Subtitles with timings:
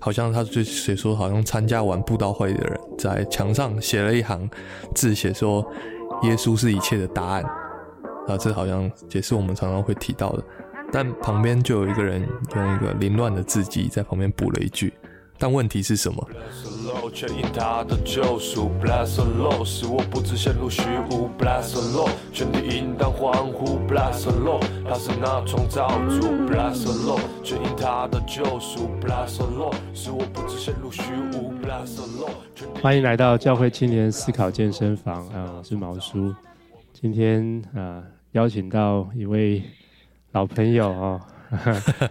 [0.00, 4.48] 好像他就写说，好像参加完布道会的人在墙上写了一行
[4.94, 5.64] 字，写说
[6.22, 7.42] 耶稣是一切的答案。
[8.28, 10.44] 啊，这好像也是我们常常会提到的。
[10.92, 14.92] 但旁边就有一个人用一个凌乱的字迹在旁边补了一句。
[15.38, 16.28] 但问题是什么？
[17.12, 31.02] 全因他的救赎，Bless the Lord，使我不致陷入虚无，Bless the Lord，全体应当欢呼，Bless the Lord，他是那创造主，Bless the Lord，全因他的救赎，Bless the Lord，使我不致陷入虚
[31.34, 32.80] 无，Bless the Lord。
[32.80, 36.34] 欢迎来到教会青年思考健身房啊，我是毛叔，
[36.92, 38.02] 今天啊
[38.32, 39.62] 邀请到一位
[40.32, 41.20] 老朋友 啊。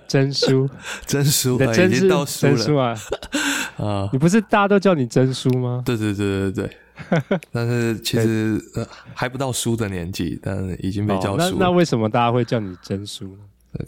[0.05, 0.69] 真叔，
[1.05, 2.09] 真叔，的真是
[2.41, 2.93] 真叔啊！
[3.79, 5.81] 啊，你不是大家都叫你真叔吗？
[5.85, 6.77] 对对对对对。
[7.53, 8.61] 但是其实
[9.13, 11.37] 还不到叔的年纪，但已经被叫叔。
[11.37, 13.39] 那那为什么大家会叫你真叔呢？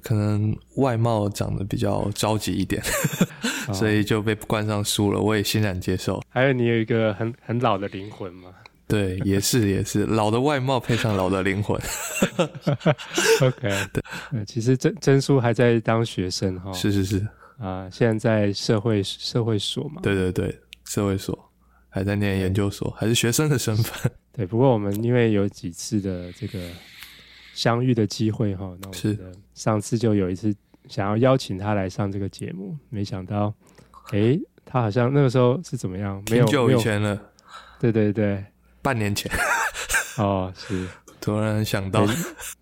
[0.01, 2.81] 可能外貌长得比较着急一点，
[3.73, 5.19] 所以就被冠上叔了。
[5.19, 6.21] 我也欣然接受。
[6.29, 8.49] 还有你有一个很很老的灵魂吗？
[8.87, 11.77] 对，也是 也是，老的外貌配上老的灵魂。
[13.41, 17.27] OK，对，其实真真叔还在当学生哈，是是是
[17.61, 21.37] 啊、呃，现在在社会社会所嘛，对对对，社会所
[21.89, 24.11] 还在念研究所，还是学生的身份。
[24.33, 26.59] 对，不过我们因为有几次的这个
[27.53, 30.53] 相遇的机会哈，那我觉得上次就有一次
[30.87, 33.53] 想要邀请他来上这个节目，没想到，
[34.11, 36.21] 哎，他好像那个时候是怎么样？
[36.31, 37.21] 没有，挺久以前了。
[37.79, 38.43] 对对对。
[38.83, 39.31] 半年前，
[40.17, 40.87] 哦，是
[41.19, 42.03] 突然想到，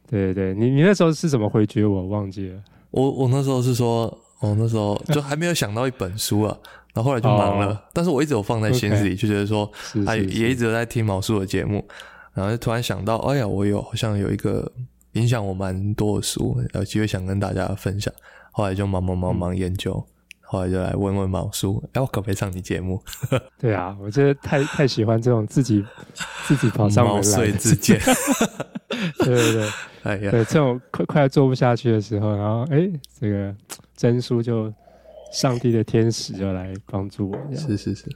[0.09, 2.07] 对对对，你你那时候是怎么回绝我？
[2.07, 2.61] 忘记了。
[2.91, 4.05] 我我那时候是说，
[4.39, 6.57] 我那时候 就还没有想到一本书啊，
[6.93, 7.67] 然后后来就忙了。
[7.67, 9.69] 哦、但是我一直有放在心里，okay, 就觉得说，
[10.05, 11.85] 他也一直在听毛叔的节目，
[12.33, 14.71] 然后就突然想到，哎呀，我有好像有一个
[15.13, 18.13] 影响我蛮多的书，有机会想跟大家分享。
[18.51, 19.93] 后来就忙忙忙忙研究。
[19.93, 20.18] 嗯
[20.51, 22.99] 后来就来问问毛叔，哎，我可不可以上你节目？
[23.59, 25.85] 对啊，我觉得太太喜欢这种自己
[26.47, 27.99] 自己跑上毛遂自荐。
[29.19, 29.69] 对对对，
[30.01, 32.89] 哎呀，对这种快快要做不下去的时候，然后哎，
[33.19, 33.55] 这个
[33.95, 34.73] 真叔就
[35.31, 37.55] 上帝的天使就来帮助我。
[37.55, 38.09] 是是是，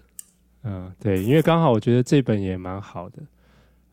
[0.63, 3.21] 嗯，对，因为刚好我觉得这本也蛮好的，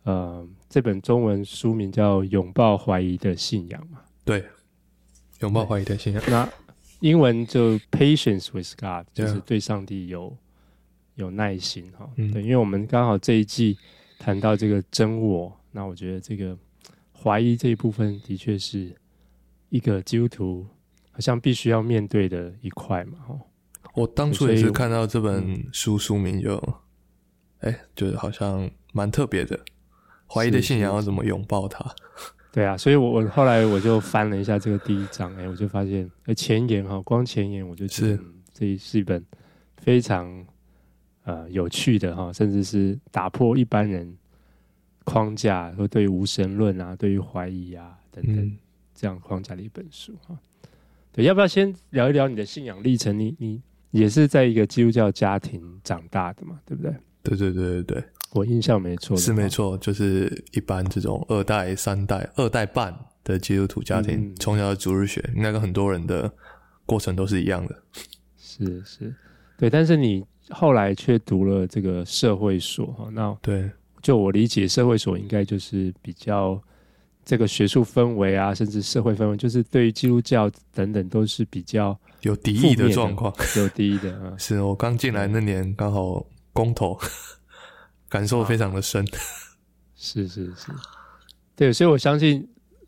[0.06, 4.00] 嗯，这本中文书名叫《拥抱怀疑的信仰》嘛。
[4.24, 4.42] 对，
[5.40, 6.22] 拥抱怀疑的信仰。
[6.26, 6.48] 那
[7.00, 10.36] 英文就 patience with God，就是对上帝有
[11.16, 12.08] 有耐心哈。
[12.16, 13.76] 嗯、对，因为我们刚好这一季
[14.18, 16.56] 谈到这个真我，那我觉得这个
[17.12, 18.94] 怀疑这一部分的确是
[19.68, 20.66] 一个基督徒
[21.10, 23.18] 好像必须要面对的一块嘛。
[23.26, 23.38] 哈，
[23.94, 26.56] 我当初也是看到这本书书名就，
[27.60, 29.58] 哎、嗯，觉得好像蛮特别的。
[30.32, 31.84] 怀疑的信仰要怎么拥抱它？
[32.52, 38.18] 对啊，所以我我后来我就翻了一下这个第一章，哎，我就发现，哎，前言哈，光前言我就觉得
[38.52, 39.24] 这是一本
[39.76, 40.44] 非常
[41.22, 44.16] 呃有趣的哈，甚至是打破一般人
[45.04, 48.58] 框架，说对于无神论啊，对于怀疑啊等等、嗯、
[48.94, 50.36] 这样框架的一本书哈。
[51.12, 53.16] 对，要不要先聊一聊你的信仰历程？
[53.16, 53.62] 你你
[53.92, 56.92] 也是在一个基督教家庭长大的嘛，对不对？
[57.22, 58.04] 对对对对对。
[58.32, 66.30] 我印象没错，是没错，就是一般这种二代、三代、二代半的基督徒家庭，从、嗯、小的主日学，应该跟很多人的
[66.86, 67.82] 过程都是一样的。
[68.38, 69.12] 是是，
[69.58, 73.68] 对，但是你后来却读了这个社会所哈，那对，
[74.00, 76.62] 就我理解，社会所应该就是比较
[77.24, 84.34] 这个学术氛围啊，甚至社会氛围，就是对于基督教等等都是比较有敌意的状况，有敌意的啊。
[84.38, 86.96] 是我刚进来那年刚好公投。
[88.10, 89.06] 感受非常的深，
[89.94, 90.72] 是是是，
[91.54, 92.46] 对，所以我相信，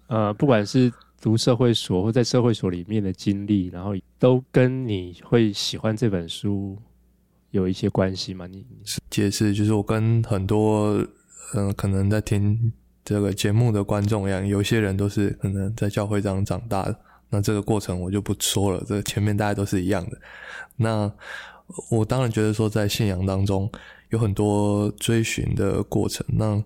[0.08, 6.76] 呃，不管是读社会所或在社会所里面的经历，然后都跟你会喜欢这本书
[7.52, 8.48] 有一些关系嘛？
[8.48, 8.66] 你
[9.10, 10.88] 解释就是我跟很多
[11.54, 12.72] 嗯、呃，可能在听
[13.04, 16.98] 这个节目的观众一样，有些人都是可能在教会这样长大的，
[17.30, 20.20] 那这个过程我就不说了，这个前面大家都是一样的。
[20.74, 21.12] 那
[21.90, 23.70] 我当然觉得说，在信仰当中。
[24.12, 26.62] 有很多追寻的过程，那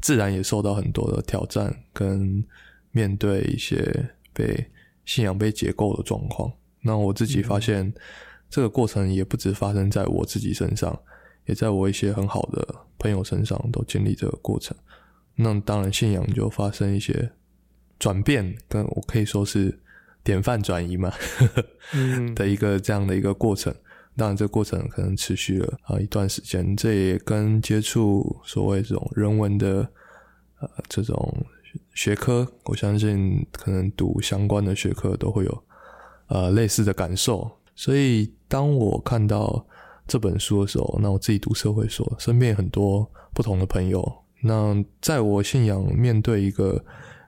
[0.00, 2.44] 自然也受到很多的挑战，跟
[2.90, 4.68] 面对一些被
[5.04, 6.52] 信仰被解构的状况。
[6.82, 7.94] 那我自己发现，
[8.50, 11.00] 这个过程也不只发生在我自己身上，
[11.46, 12.66] 也在我一些很好的
[12.98, 14.76] 朋友身上都经历这个过程。
[15.36, 17.30] 那当然，信仰就发生一些
[18.00, 19.78] 转变，跟我可以说是
[20.24, 21.12] 典范转移嘛，
[22.34, 23.72] 的一个这样的一个过程。
[24.18, 29.88] 当然，这个过程可能持续了啊一段时间，这也跟接触所谓这种人文的
[30.60, 31.46] 呃这种
[31.94, 35.64] 学科，我相信可能读相关的学科都会有
[36.26, 37.48] 呃类似的感受。
[37.76, 39.64] 所以当我看到
[40.08, 44.24] 这本书的时候，那我自己读社会所，身边很多不同的朋友。
[44.40, 46.84] 那在我信仰面对一个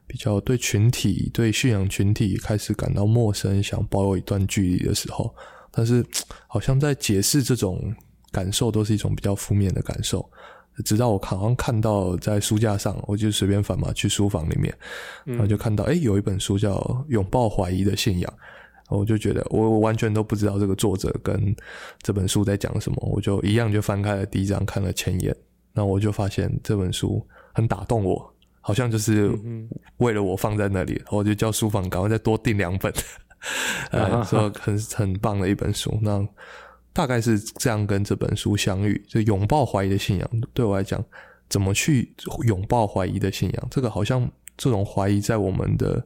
[0.07, 5.33] 比较对群体、对信仰群体开始感到陌生，想保有一段距离的时候，
[5.71, 6.05] 但是
[6.47, 7.95] 好像在解释这种
[8.33, 10.29] 感受，都是一种比较负面的感受。
[10.85, 14.75] 直到我好像看到在书架上，我就随便翻嘛，去书房里面，
[15.25, 16.77] 然后就看到，诶，有一本书叫
[17.09, 18.33] 《拥抱怀疑的信仰》，
[18.97, 21.55] 我就觉得我我完全都不知道这个作者跟
[22.01, 25.37] 这本书在讲什么，我就一样就翻开了第一章，看了前言，
[25.75, 27.23] 那我就发现这本书
[27.53, 28.33] 很打动我，
[28.63, 29.31] 好像就是
[29.99, 32.91] 为了我放在那里，我就叫书房赶快再多订两本，
[33.91, 36.27] 呃，说很很棒的一本书，那。
[36.93, 40.29] 大概是这样跟这本书相遇，就拥抱怀疑的信仰。
[40.53, 41.03] 对我来讲，
[41.49, 42.13] 怎么去
[42.49, 43.69] 拥抱怀疑的信仰？
[43.71, 46.05] 这个好像这种怀疑在我们的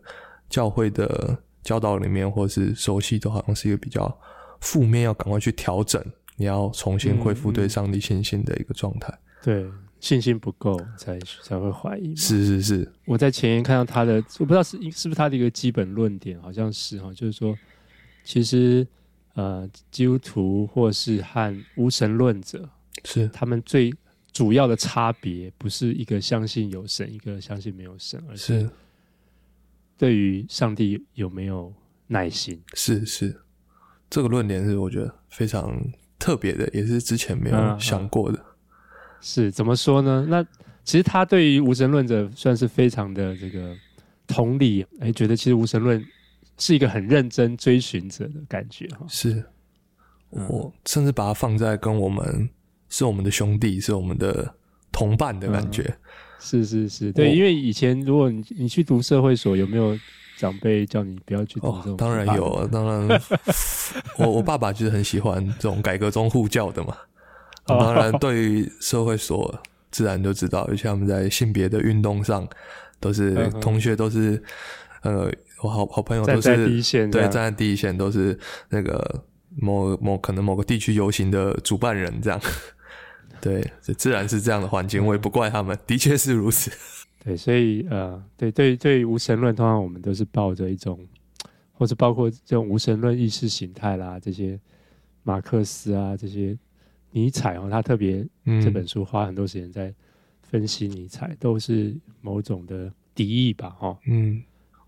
[0.51, 4.15] 教会的教导里面，或是熟悉，都好像是一个比较
[4.61, 6.05] 负面，要赶快去调整，
[6.37, 9.11] 你要重新恢复对上帝信心的一个状态。
[9.47, 9.65] 嗯嗯。
[9.65, 9.71] 对，
[10.05, 12.15] 信心不够才才会怀疑。
[12.15, 17.57] 是是是，我在前言看到他的，我不知道是是不是他的一个基本论点，好像是哈，就是说，
[18.25, 18.87] 其实。
[19.37, 22.71] 呃，基督徒或是和无神论者，
[23.05, 23.93] 是他们最
[24.33, 28.71] 主要的差别，不是一个相信有神，一个相信没有神，而是
[29.99, 31.75] 对于上帝有没有
[32.07, 32.63] 耐心。
[32.75, 33.41] 是是，
[34.09, 35.85] 这个论点是我觉得非常
[36.17, 38.39] 特别的，也是之前没有想过的。
[38.39, 38.54] 嗯嗯、
[39.25, 40.27] 是怎么说呢？
[40.29, 40.45] 那
[40.85, 43.75] 其实他对于无神论者算是非常的这个
[44.27, 46.05] 同理，哎，觉得其实无神论。
[46.57, 49.45] 是一个很认真追寻者的感觉哈，是，
[50.31, 52.49] 我甚至把它放在跟我们
[52.89, 54.55] 是我们的兄弟，是我们的
[54.93, 55.99] 同伴的感觉，嗯、
[56.39, 59.99] 是是是，对，因为以前如果你你去读社会所，有没有
[60.39, 61.97] 长辈叫你不要去读这种、哦？
[61.99, 63.21] 当然 有啊，当然，
[64.21, 66.97] 我我爸爸就是很喜欢这种改革中护教的嘛，
[67.79, 69.59] 当然对于社会所
[69.91, 72.49] 自然就知道，而且他们在性别的运动上
[73.01, 74.43] 都是同学都是
[75.03, 75.31] 呃。
[75.63, 78.39] 我好好朋友都是站在第一线，对，站在第一线都是
[78.69, 79.25] 那个
[79.57, 82.39] 某某可能某个地区游行的主办人这样，
[83.41, 86.71] 对，这自然是这样的环境，我也不怪他们，的确是如此。
[87.25, 91.01] 对，所以呃，对对对于无神论，通常我们都是抱着一种，
[91.73, 94.61] 或者包括这种无神论意识形态啦，这些
[95.23, 96.55] 马克思啊，这些
[97.15, 98.27] 尼采哦，他特别
[98.63, 99.95] 这本书花很多时间在
[100.43, 104.43] 分析尼采，嗯、都是某种的敌意吧，哈，嗯。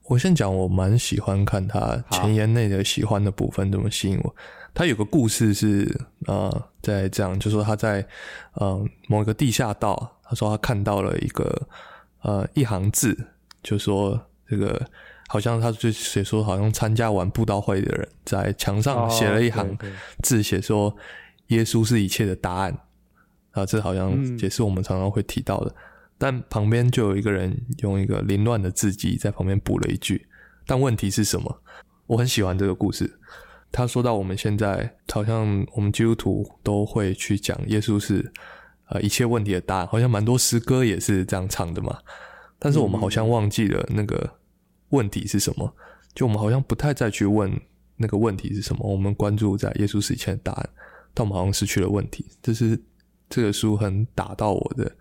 [0.08, 4.36] 我先讲，我蛮喜欢看他前言内的喜欢的部分，怎么吸引我。
[4.72, 8.06] 他有个故事是，呃，在这样，就说他在
[8.54, 11.68] 呃某一个地下道，他说他看到了一个
[12.22, 13.18] 呃一行字，
[13.64, 14.80] 就说这个
[15.26, 19.76] 好像他就写说，好像参加完布道会的人在墙上写了一行
[20.22, 20.96] 字，写说
[21.48, 22.76] 耶稣是一切的答案
[23.52, 25.74] 啊，这好像也是我们常常会提到的。
[26.18, 30.26] 但旁边就有一个人用一个凌乱的字迹在旁边补了一句，
[30.66, 31.62] 但问题是什么？
[32.06, 33.18] 我很喜欢这个故事。
[33.70, 38.32] 他说到我们现在好像我们基督徒都会去讲耶稣是
[38.88, 41.98] 呃一切问题的答案，好像蛮多诗歌也是这样唱的嘛。
[42.58, 44.38] 但是我们好像忘记了那个
[44.90, 45.74] 问题是什么，
[46.14, 47.60] 就我们好像不太再去问
[47.96, 48.90] 那个问题是什么。
[48.90, 50.70] 我们关注在耶稣是一切的答案，
[51.16, 52.24] 但我们好像失去了问题。
[52.40, 52.80] 这是
[53.28, 54.94] 这个书很打到我的。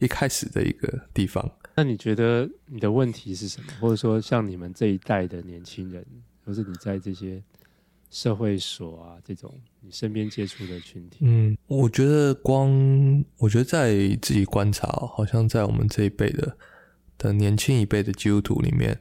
[0.00, 3.72] 一开始的一个地方，那你觉得你的问题是什么？
[3.80, 6.06] 或者说，像你们这一代的年轻人，
[6.44, 7.42] 或是你在这些
[8.08, 12.70] 社会所啊这种你身边接触的群体，嗯，我觉得光，
[13.38, 16.56] 我觉得在自己观察，好像在我们这一辈的
[17.18, 19.00] 的年轻一辈的基督徒里面，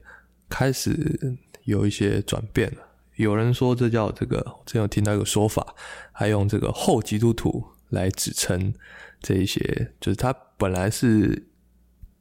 [0.50, 2.87] 开始有一些转变了。
[3.18, 5.76] 有人说这叫这个，我之前有听到一个说法，
[6.12, 8.74] 还用这个后基督徒来指称。
[9.20, 11.48] 这一些就是他本来是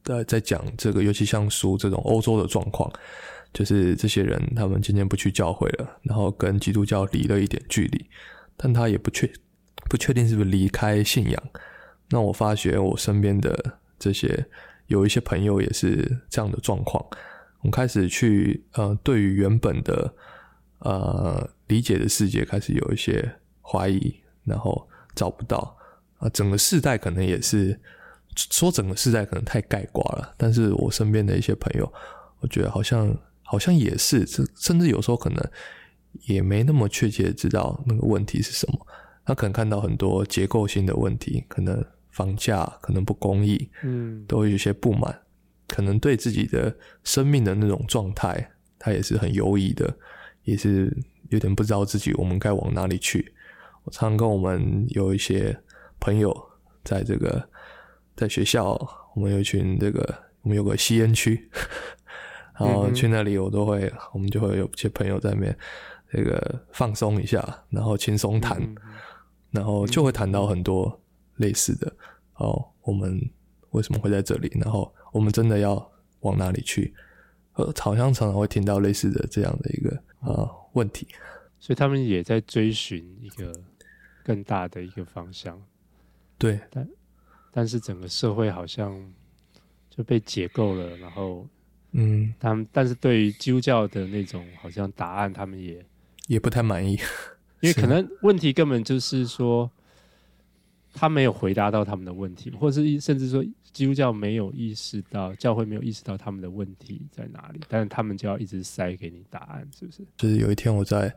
[0.03, 2.91] 在在讲这个，尤其像书这种欧洲的状况，
[3.53, 8.03] 就是这些人他们渐渐不去教会了，然后跟基督教离了一点距离，
[8.57, 9.31] 但他也不确
[9.87, 11.43] 不确定是不是离开信仰。
[12.09, 14.47] 那我发觉我身边的这些
[14.87, 17.05] 有一些朋友也是这样的状况，
[17.59, 20.11] 我们开始去呃，对于原本的
[20.79, 25.77] 呃理解的世界开始有一些怀疑，然后找不到。
[26.17, 27.79] 啊，整个世代可能也是
[28.35, 31.93] 说整个世代可能太概括了，但是我身边的一些朋友，
[32.39, 35.43] 我觉得好像好像也是，甚至有时候可能
[36.25, 38.87] 也没那么确切知道那个问题是什么。
[39.25, 45.21] 他可能看到很多结构性的问题，可能房价可能不公义，嗯，都会有些不满，
[45.67, 49.95] 可能对自己的生命的那种状态，他也是很犹疑的，
[50.47, 50.95] 也是
[51.29, 53.33] 有点不知道自己我们该往哪里去。
[53.83, 55.57] 我常常跟我们有一些
[55.99, 56.33] 朋友
[56.85, 57.49] 在这个
[58.15, 58.71] 在学校，
[59.13, 61.49] 我们有一群这个我们有个吸烟区，
[62.57, 65.57] 然后去那里我都会，我们就会有一些朋友在那边
[66.09, 68.61] 这个放松一下，然后轻松谈，
[69.51, 70.97] 然后就会谈到很多
[71.35, 71.93] 类似的
[72.35, 73.19] 哦，我们
[73.71, 74.49] 为什么会在这里？
[74.61, 76.93] 然后我们真的要往哪里去？
[77.53, 81.07] 呃，好像常常会听到类似的这样的一个呃问题，
[81.59, 83.51] 所以他们也在追寻一个。
[84.23, 85.57] 更大的一个方向，
[86.37, 86.89] 对，但
[87.49, 89.09] 但是整个社会好像
[89.89, 91.47] 就被解构了，然后，
[91.93, 95.81] 嗯，他们但是对于基督教的那种好像答案，他们也
[96.27, 96.99] 也不太满意，
[97.63, 99.71] 因为可能问题根本就是说，
[100.97, 110.03] 他没有回答到他们的问题，或者是甚至说基督教没有意识到，教会没有意识到他们的问题在哪里，但是他们就要一直塞给你答案，是不是？
[110.17, 111.13] 就是有一天我在。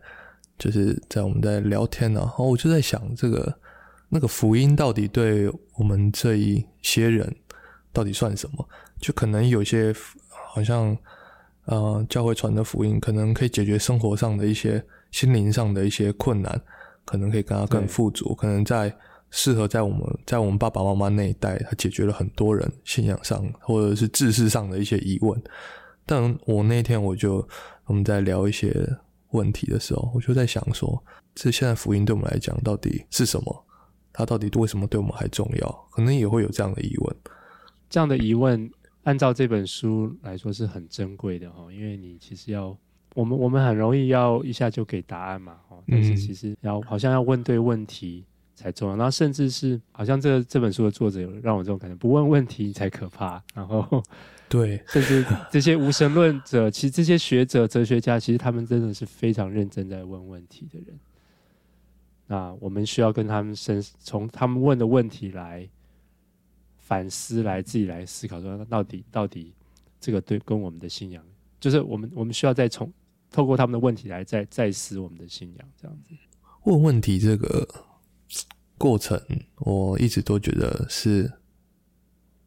[0.59, 3.59] 就是在我们在聊天呢，然后我就在想，这个
[4.11, 7.35] 那个福音到底对我们这一些人
[7.95, 8.69] 到底算什么？
[9.01, 9.91] 就可能有些
[10.29, 10.95] 好像
[11.65, 16.61] 呃，教会传的福音可能可以解决生活上的一些心灵上的一些困难，
[17.07, 18.95] 可能可以跟他更富足，可能在
[19.31, 25.43] 适合在我们在我们爸爸妈妈那一代，他解决了很多人信仰上或者是知识上的一些疑问。
[26.05, 27.47] 但我那天我就
[27.87, 28.99] 我们在聊一些。
[29.33, 31.01] 问题的时候，我就在想说，
[31.37, 33.65] 这现在福音对我们来讲到底是什么？
[34.13, 35.89] 它到底为什么对我们还重要？
[35.93, 37.17] 可能也会有这样的疑问。
[37.89, 38.69] 这样的疑问，
[39.05, 42.77] 按照这本书来说是很珍贵的哈，因为你其实要，
[43.15, 48.25] 我们我们很容易要一下就给答案嘛，但是其实要好像要问对问题
[48.61, 48.97] 才重要。
[48.97, 53.43] 然后甚至是好像这这本书的作者有让我这种感觉，不问问题才可怕。
[53.55, 54.03] 然后。
[54.51, 60.99] 对，甚至这些无神论者，其实这些学者、哲学家，其实他们真的是非常认真在问问题的人。
[62.27, 65.69] 那我们需要跟他们深，从他们问的问题来
[66.79, 69.55] 反思，来自己来思考，说到底到底
[70.01, 71.25] 这个对跟我们的信仰，
[71.61, 72.93] 就是我们我们需要再从
[73.31, 76.13] 透过他们的问题来再再思我们的信仰，这样子。
[76.65, 77.69] 问问题这个
[78.81, 79.21] 过程，
[79.59, 81.31] 我一直都觉得是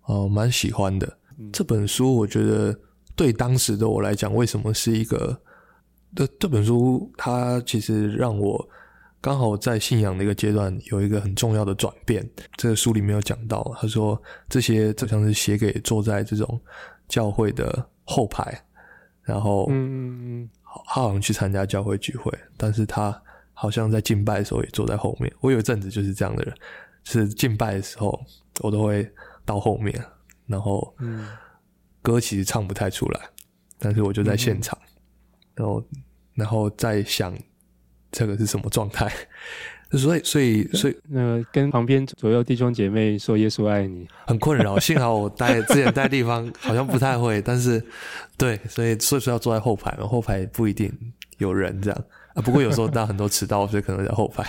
[0.06, 1.20] 哦，蛮喜欢的。
[1.52, 2.76] 这本书我觉得
[3.16, 5.40] 对当时的我来讲，为什么是一个？
[6.16, 8.68] 这这本书它其实让我
[9.22, 12.28] 刚好在信仰的一个阶段有一个很重要的转变。
[12.58, 16.60] 这个书里面有讲到，他说这些就像是写给坐在这种
[17.08, 18.64] 教会的后排，
[19.22, 20.50] 然后嗯嗯嗯，
[20.86, 23.20] 他好像去参加教会聚会，但是他
[23.64, 25.34] 好像在敬拜的时候也坐在后面。
[25.40, 26.54] 我有一阵子就是这样的人，
[27.06, 28.22] 就是敬拜的时候
[28.60, 29.10] 我都会
[29.46, 30.04] 到后面。
[30.46, 30.94] 然后，
[32.02, 33.20] 歌其实唱不太出来，
[33.80, 34.78] 但是我就在现场，
[35.56, 35.82] 然后，
[36.34, 37.34] 然后在想
[38.12, 39.10] 这个是什么状态，
[39.98, 44.78] 所以，所以，所以，那个跟旁边左右弟兄姐妹说耶稣爱你，很困扰。
[44.78, 47.82] 幸好我待之前待地方好像不太会，但是，
[48.38, 50.92] 对，所以，所以说要坐在后排嘛，后排不一定
[51.38, 52.04] 有人这样
[52.34, 52.42] 啊。
[52.42, 54.44] 不过有时候大家很多迟到，所以可能在后排，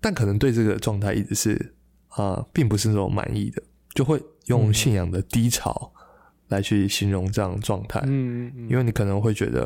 [0.00, 1.74] 但可能对这个状态一直是。
[2.14, 3.62] 啊、呃，并不是那种满意的，
[3.94, 5.90] 就会用信仰的低潮
[6.48, 8.02] 来去形容这样的状态。
[8.04, 9.64] 嗯嗯，因为你可能会觉得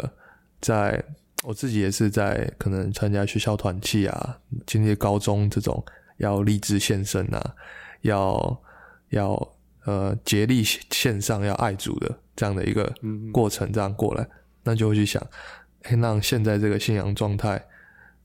[0.61, 1.05] 在，在
[1.43, 5.85] 我自己也是在可能参加学校团契啊，经历高中这种
[6.19, 7.55] 要立志献身啊，
[8.03, 8.63] 要
[9.09, 9.49] 要
[9.85, 12.95] 呃竭力献上要爱主的这样的一个
[13.33, 14.25] 过程，这样过来，
[14.63, 15.21] 那就会去想，
[15.89, 17.65] 诶，那现在这个信仰状态，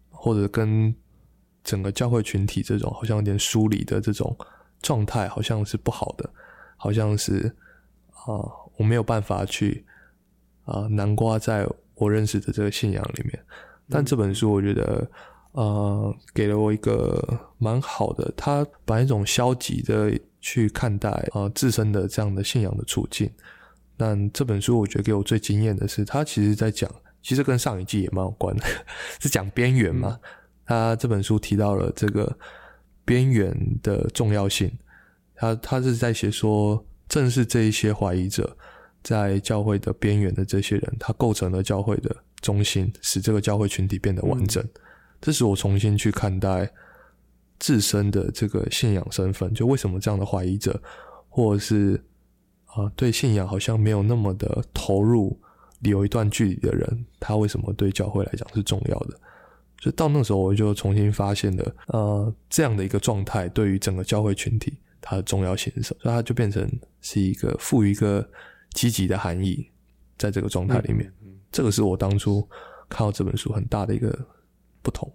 [0.10, 0.94] 或者跟。
[1.64, 4.36] 整个教会群体这种好像有点疏离的这种
[4.82, 6.28] 状态，好像是不好的，
[6.76, 7.56] 好像是
[8.10, 9.86] 啊、呃，我没有办法去
[10.66, 11.64] 啊、呃，南瓜在
[11.94, 13.40] 我认识的这个信仰里面。
[13.88, 15.08] 但这本书我觉得
[15.52, 17.24] 呃，给了我一个
[17.60, 23.30] 蛮好的，他把一种消极的去看待啊、呃、自身的这样的信仰的处境。
[23.96, 26.90] 但这本书我觉得给我最惊艳的是，他其实在讲，
[27.22, 28.66] 其实跟上一季也蛮有关的，
[29.20, 30.20] 是讲边缘嘛。
[30.22, 30.30] 嗯
[30.64, 32.34] 他这本书提到了这个
[33.04, 34.72] 边缘的重要性，
[35.36, 38.56] 他他是在写说，正是这一些怀疑者
[39.04, 44.64] 在教会的边缘的这些人，他构成了教会的中心，使这个教会群体变得完整。
[44.64, 44.70] 嗯、
[45.20, 46.72] 这是我重新去看待
[47.60, 50.82] 自身的这个信仰身份，就为什么这样的怀疑者，
[51.28, 52.02] 或者是
[52.68, 55.38] 啊、呃、对信仰好像没有那么的投入，
[55.90, 59.20] 有一段距离的人，他为什么对教会来讲是重要的？
[59.78, 66.70] 就到那时候，我就重新发现了，呃，这样的一个状态对于整个教会群体它的重要性是什么，所以它就变成
[67.02, 68.30] 是一个赋予一个
[68.74, 69.68] 积极的含义，
[70.20, 71.12] 在这个状态里面，
[71.52, 72.48] 这个是我当初
[72.88, 74.16] 看到这本书很大的一个
[74.84, 75.12] 不同。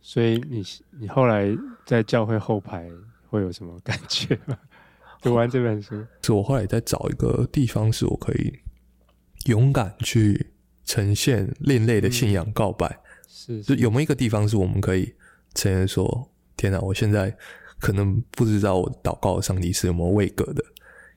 [0.00, 0.62] 所以你
[1.00, 1.48] 你后来
[1.84, 2.88] 在教会后排
[3.28, 4.56] 会有什么感觉吗？
[5.22, 8.52] 读完这本书，是我后来在找一个地方，是我可以
[9.44, 10.52] 勇敢去
[10.84, 12.86] 呈现另类的信仰告白。
[12.86, 15.14] 嗯、是，是，就有没有一个地方是我们可以
[15.54, 17.36] 承认说：“天哪，我现在
[17.78, 20.64] 可能不知道我祷告的上帝是有没有位格的。”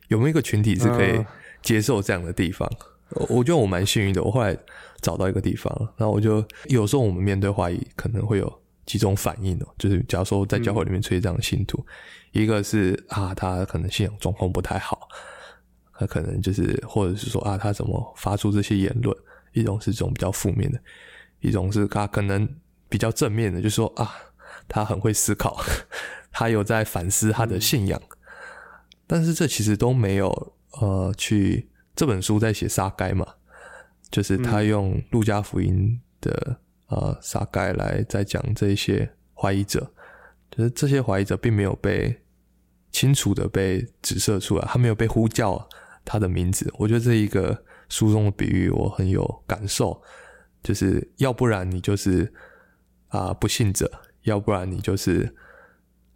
[0.10, 1.24] 有没有一个群体是可以
[1.62, 2.70] 接受这样的地方？
[3.10, 4.24] 呃、我觉得我蛮幸运的。
[4.24, 4.58] 我后来
[5.02, 8.62] 找到一个地方，然后我就有时候我们面对怀疑，可能会有。
[8.88, 11.86] 几种反应哦，就是假如说在教会里面出现这样的信徒，
[12.32, 15.10] 嗯、一个是啊，他可能信仰状况不太好，
[16.00, 19.16] 他可能就是或者是说啊，他怎么发出这些言论？
[19.54, 20.80] 一种是这种比较负面的，
[21.40, 22.48] 一种是他可能
[22.90, 24.12] 比较正面的，就是说啊，
[24.68, 25.60] 他很会思考，
[26.32, 28.18] 他有在反思他的信仰，嗯、
[29.08, 33.28] 但是这其实都没有呃，去这本书在写撒该嘛，
[34.12, 36.60] 就是他用路加福音的。
[36.88, 39.92] 啊，撒该来在讲这些怀疑者，
[40.50, 42.18] 就是这些怀疑者并没有被
[42.94, 45.68] 清楚的被指涉出来，他没有被呼叫
[46.08, 46.74] 他的名字。
[46.80, 50.02] 我觉得这一个书中的比喻我很有感受，
[50.64, 52.34] 就是要不然你就是
[53.10, 53.92] 啊不信者，
[54.24, 55.36] 要不然你就是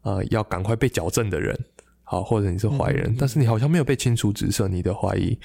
[0.01, 1.57] 啊要赶快被矫正的人，
[2.03, 5.37] 好，或者你是坏人，嗯嗯嗯，但是你好像没有被清楚指涉，你的怀疑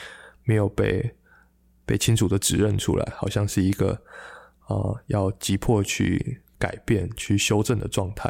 [0.45, 1.15] 没有被
[1.85, 4.01] 被清楚的指认出来，好像是一个。
[4.69, 8.29] 啊、呃，要急迫去改变、去修正的状态，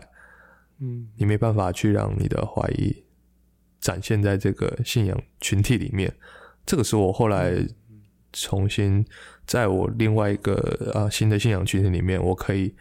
[0.81, 2.95] 嗯，你没办法去让你的怀疑
[3.87, 6.13] 展现在这个信仰群体里面。
[6.67, 7.55] 这个是我后来
[8.33, 9.07] 重新
[9.47, 10.55] 在我另外一个
[10.93, 12.75] 啊、呃、新的信仰群体里面，我可以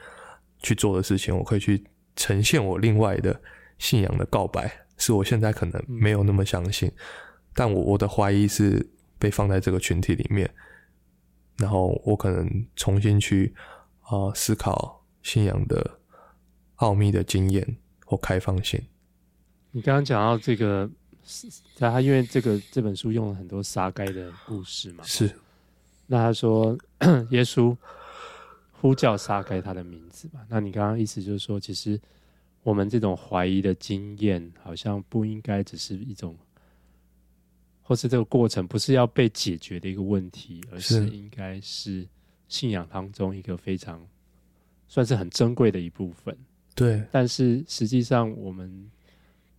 [0.63, 1.83] 去做的事情，我可以去
[2.15, 3.39] 呈现我另外的
[3.77, 6.91] 信仰的告白，是我现在可能没有那么相信，
[7.53, 8.83] 但我我的怀疑是
[9.19, 10.50] 被放在这个群体里面。
[11.57, 13.53] 然后我可能重新去
[14.01, 16.00] 啊、呃、思考信仰的
[16.77, 18.81] 奥秘的经验或开放性。
[19.75, 20.90] 你刚刚讲到这个，
[21.75, 25.29] 他因为这个这本书用了很多撒该的故事嘛，是。
[26.07, 26.77] 那他说
[27.31, 27.75] 耶稣
[28.72, 30.40] 呼叫撒该他的名字嘛？
[30.48, 32.00] 那你刚刚意思就是说，其实
[32.64, 36.38] 我们这种怀疑的经验，好像不应该只是一种。
[37.81, 42.07] 或是这个过程不是要被解决的一个问题，而是应该是
[42.48, 44.01] 信仰当中一个非常
[44.88, 46.35] 算是很珍贵的一部分。
[46.74, 48.90] 对，但是实际上我们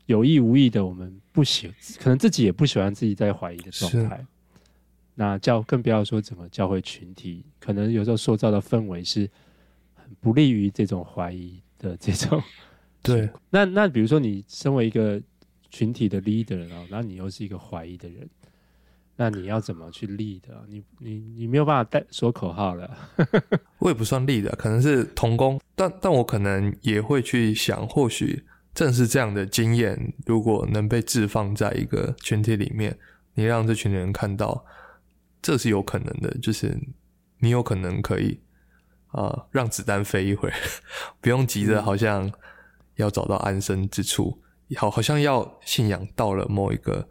[0.07, 4.25] 有意无意的，我们不喜，可能自己也不喜欢自己在怀疑的状态。
[5.15, 9.31] 那教更不要说整个教会群体，可能有时候塑造的氛围是
[9.95, 12.43] 很不利于这种怀疑的这种。
[13.03, 15.23] 对，那那比如说你身为一个。
[15.69, 18.27] 群体的 leader，然后，然后你又是一个怀疑的人，
[19.17, 20.41] 那你要怎么去 lead？
[20.69, 22.97] 你你你没有办法带说口号了。
[23.79, 28.43] 我也不算 leader，可能是同工，但但我可能也会去想，或许
[28.77, 32.99] 正是这样的经验，如果能被置放在一个群体里面，
[33.33, 34.67] 你让这群人看到，
[35.41, 36.79] 这是有可能的，就是
[37.39, 38.39] 你有可能可以
[39.13, 40.55] 啊、让子弹飞一会儿，
[41.23, 42.31] 不用急着，好像
[42.97, 44.43] 要找到安身之处。
[44.77, 47.09] 好，好像要信仰到了某一个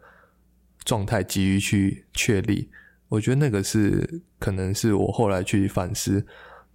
[0.84, 2.70] 状态，急于去确立。
[3.08, 6.24] 我觉得那个是可能是我后来去反思，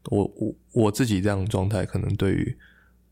[0.10, 2.58] 我我我自己这样的状态，可能对于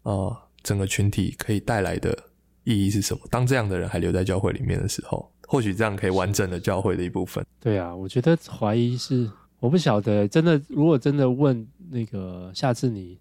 [0.03, 2.17] 啊、整个群体可以带来的
[2.63, 3.21] 意义是什么？
[3.29, 7.45] 当这样的人还留在教会里面的时候，或许这样可以完整的教会的一部分。
[7.59, 13.17] 对啊，我觉得怀疑是我不晓得，真的如果真的问那个，下次你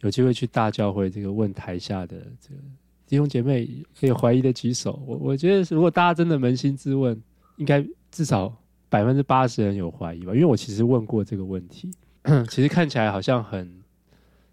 [0.00, 2.60] 有机会去大教会，这个问台下的这个。
[3.04, 3.68] 弟兄姐妹
[4.00, 7.20] 可以怀疑的举手，我我觉得如果大家真的扪心自问，
[7.56, 8.50] 应该至少
[8.88, 10.32] 百分之八十人有怀疑吧。
[10.32, 11.90] 因为我其实问过这个问题，
[12.48, 13.81] 其实看起来好像很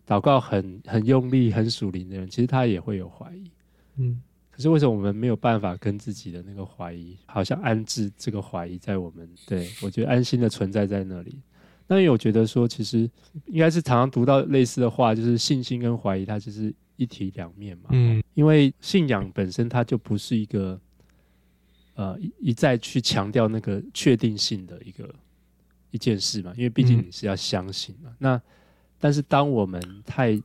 [0.09, 3.51] 祷告很很用力、很属灵的人，其实他也会有怀疑。
[3.97, 4.19] 嗯，
[4.49, 9.29] 可是为什么我们没有办法跟自己的那个怀疑，好像安置这个怀疑在我们？
[9.45, 11.37] 对，我觉得安心的存在在那里。
[11.85, 13.09] 那因为我觉得说，其实
[13.45, 16.73] 应该是常常读到类似的话，就是信心跟怀疑，它就是。
[16.99, 20.77] 一体两面嘛，嗯，因为信仰本身它就不是一个，
[21.93, 25.09] 呃，一一再去强调那个确定性的一个
[25.91, 28.09] 一件事嘛，因为毕竟你是要相信嘛。
[28.09, 28.41] 嗯、那
[28.99, 30.39] 但是当我们太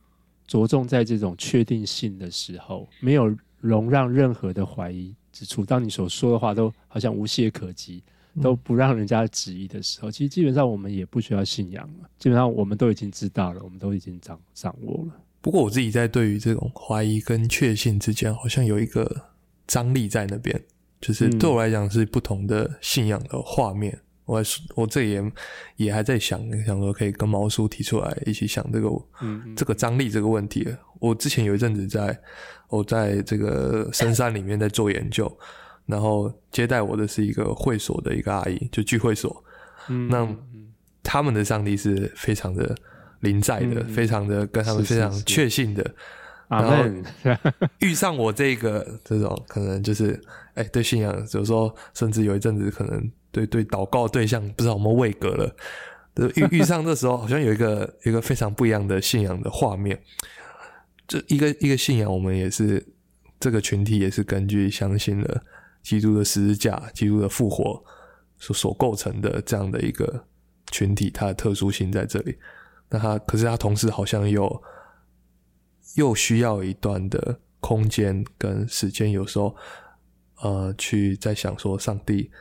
[0.47, 8.03] 着重在这种确定性的时候，没有容让任何的怀疑之处，当你所说的话都好像无懈可击，
[8.41, 15.13] 都不让人家质疑的时候，其实基本上我们也不需要信仰了，基本上我们都已经知道了，我们都已经掌掌握了。
[15.41, 19.29] 不过我自己在对于这种怀疑跟确信之间，好像有一个
[19.67, 20.59] 张力在那边，
[21.01, 23.99] 就是对我来讲是不同的信仰的画面。
[24.25, 24.41] 我
[24.73, 25.31] 我这也
[25.75, 28.87] 也还在想想说，可以跟毛叔提出来一起想这个
[29.21, 30.67] 嗯，嗯，这个张力这个问题。
[30.99, 32.19] 我之前有一阵子在
[32.67, 35.31] 我在这个深山里面在做研究，
[35.85, 39.43] 然后接待我的是一个会所的一个阿姨，就聚会所。
[39.89, 40.27] 嗯，那
[41.03, 42.75] 他们的上帝是非常的
[43.19, 45.83] 临在的，嗯、非常的跟他们非常确信的。
[45.83, 46.05] 是是是
[46.47, 46.75] 然后
[47.79, 50.19] 遇上我这个这种可能就是
[50.55, 53.11] 哎，对信仰，有时候甚至有一阵子可能。
[53.35, 55.53] 对对，祷告对象不知道有没有位格了。
[56.35, 60.01] 遇遇上这时候，好像有一个一个非常不一样的信仰的画面。
[61.05, 62.81] 这一个一个信仰，我们也是
[63.37, 65.43] 这个群体，也是根据相信了
[65.83, 67.83] 基督的十字架、基督的复活
[68.39, 70.25] 所所构成的这样的一个
[70.71, 72.37] 群体，它的特殊性在这里。
[72.89, 74.63] 那它可是它同时好像又
[75.95, 79.53] 又需要一段的空间跟时间，有时候
[80.41, 82.31] 呃，去在想说上帝。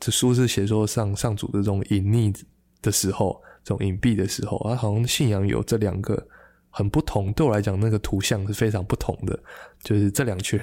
[0.00, 2.34] 这书是写说上上主的这种隐匿
[2.82, 6.26] 的时候，这种隐蔽的时候，啊，好像信仰有这两个
[6.70, 7.32] 很不同。
[7.32, 9.38] 对我来讲，那个图像是非常不同的。
[9.82, 10.60] 就是这两群，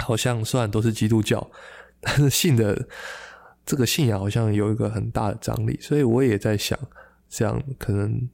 [0.00, 1.50] 好像虽然都是基督教，
[2.00, 2.88] 但是信的
[3.64, 5.78] 这个信仰好像有一个很大的张力。
[5.80, 6.78] 所以我也在想，
[7.28, 8.28] 这样可能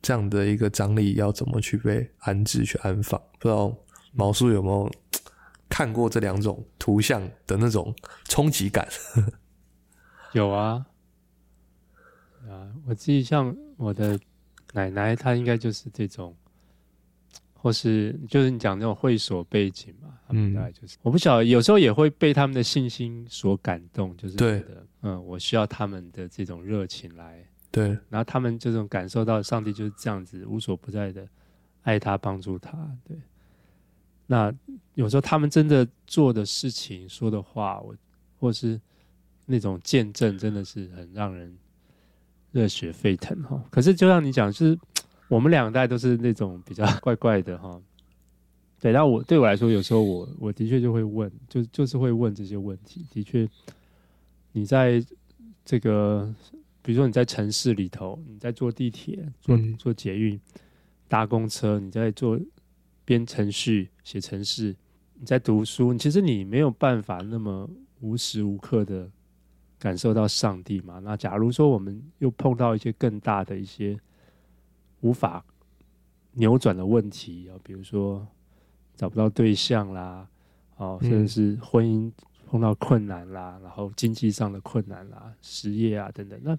[0.00, 3.20] 这样的一个张力要怎么去被安置、去安放？
[3.38, 3.74] 不知道
[4.12, 4.90] 毛叔有没有？
[5.72, 8.86] 看过这两种图像的那种冲击感，
[10.34, 10.84] 有啊，
[12.46, 14.20] 啊，我自己像我的
[14.74, 16.36] 奶奶，她应该就是这种，
[17.54, 31.26] 或是就是你讲那种会所背景嘛，他们大概就是，嗯、我不晓得，有时候也会被他们的信心所感动，就是觉得，嗯，我需要他们的这种热情来，对，然后他们这种感受到上帝就是这样子无所不在的
[31.80, 32.72] 爱他、帮助他，
[33.04, 33.16] 对。
[34.26, 34.52] 那
[34.94, 37.94] 有时候他们真的做的事情、说的话，我
[38.38, 38.80] 或是
[39.46, 41.54] 那种见证，真的是很让人
[42.50, 43.62] 热血沸腾哈。
[43.70, 44.78] 可是就像你讲，就是
[45.28, 47.80] 我们两代都是那种比较怪怪的哈。
[48.80, 53.04] 对，但我对我来说，有时候我我的确就会问，就就是会问这些问题。
[53.10, 53.48] 的确，
[54.52, 55.04] 你在
[55.64, 56.34] 这个，
[56.80, 60.40] 比如说你在城市里头，你在坐地铁、坐坐捷运、
[61.06, 62.38] 搭公车，你在做。
[63.04, 64.76] 编程序、写程式，
[65.14, 67.68] 你在读书，其实你没有办法那么
[68.00, 69.10] 无时无刻的
[69.78, 71.00] 感受到上帝嘛。
[71.00, 73.98] 那假如说我们又碰到一些更大的一些
[75.00, 75.44] 无法
[76.32, 78.24] 扭转的问题啊，比如说
[78.94, 80.28] 找不到对象啦，
[80.76, 82.12] 哦，甚至是婚姻
[82.46, 86.56] 碰到困难啦，然后经济上的困难啦，失业啊等等，那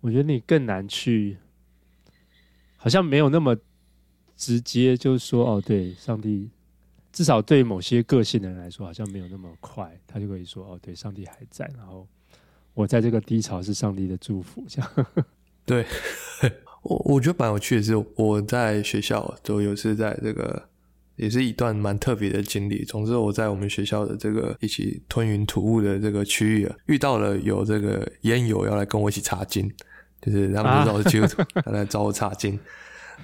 [0.00, 1.38] 我觉得你更难去，
[2.76, 3.56] 好像没有那么。
[4.38, 6.48] 直接就是说，哦，对，上帝，
[7.12, 12.06] 至少对某些个性的人来说，好像没有那么快，他就可以说，哦，对，上帝还在，然后
[12.72, 15.06] 我在这个低潮是上帝的祝福，这样。
[15.66, 15.84] 对，
[16.82, 20.68] 我我觉得蛮有趣的是，我在学校都有次在这个，
[21.16, 22.84] 也是一段蛮特别的经历。
[22.84, 29.68] 总之，我在我们学校的这个一起吞云吐雾的这个区域啊，遇到了有这个烟友要来跟我一起查经，
[30.22, 32.58] 就是他们知道我是基督徒， 他来找我查经。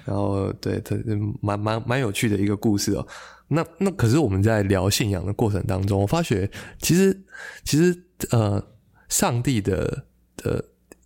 [0.03, 0.95] 然后，对，他
[1.41, 3.07] 蛮蛮蛮有趣的一个故事哦。
[3.47, 7.15] 那那可是我们在聊信仰的过程当中，我发觉其实
[7.63, 7.95] 其实
[8.31, 8.61] 呃，
[9.07, 10.05] 上帝的
[10.35, 10.63] 的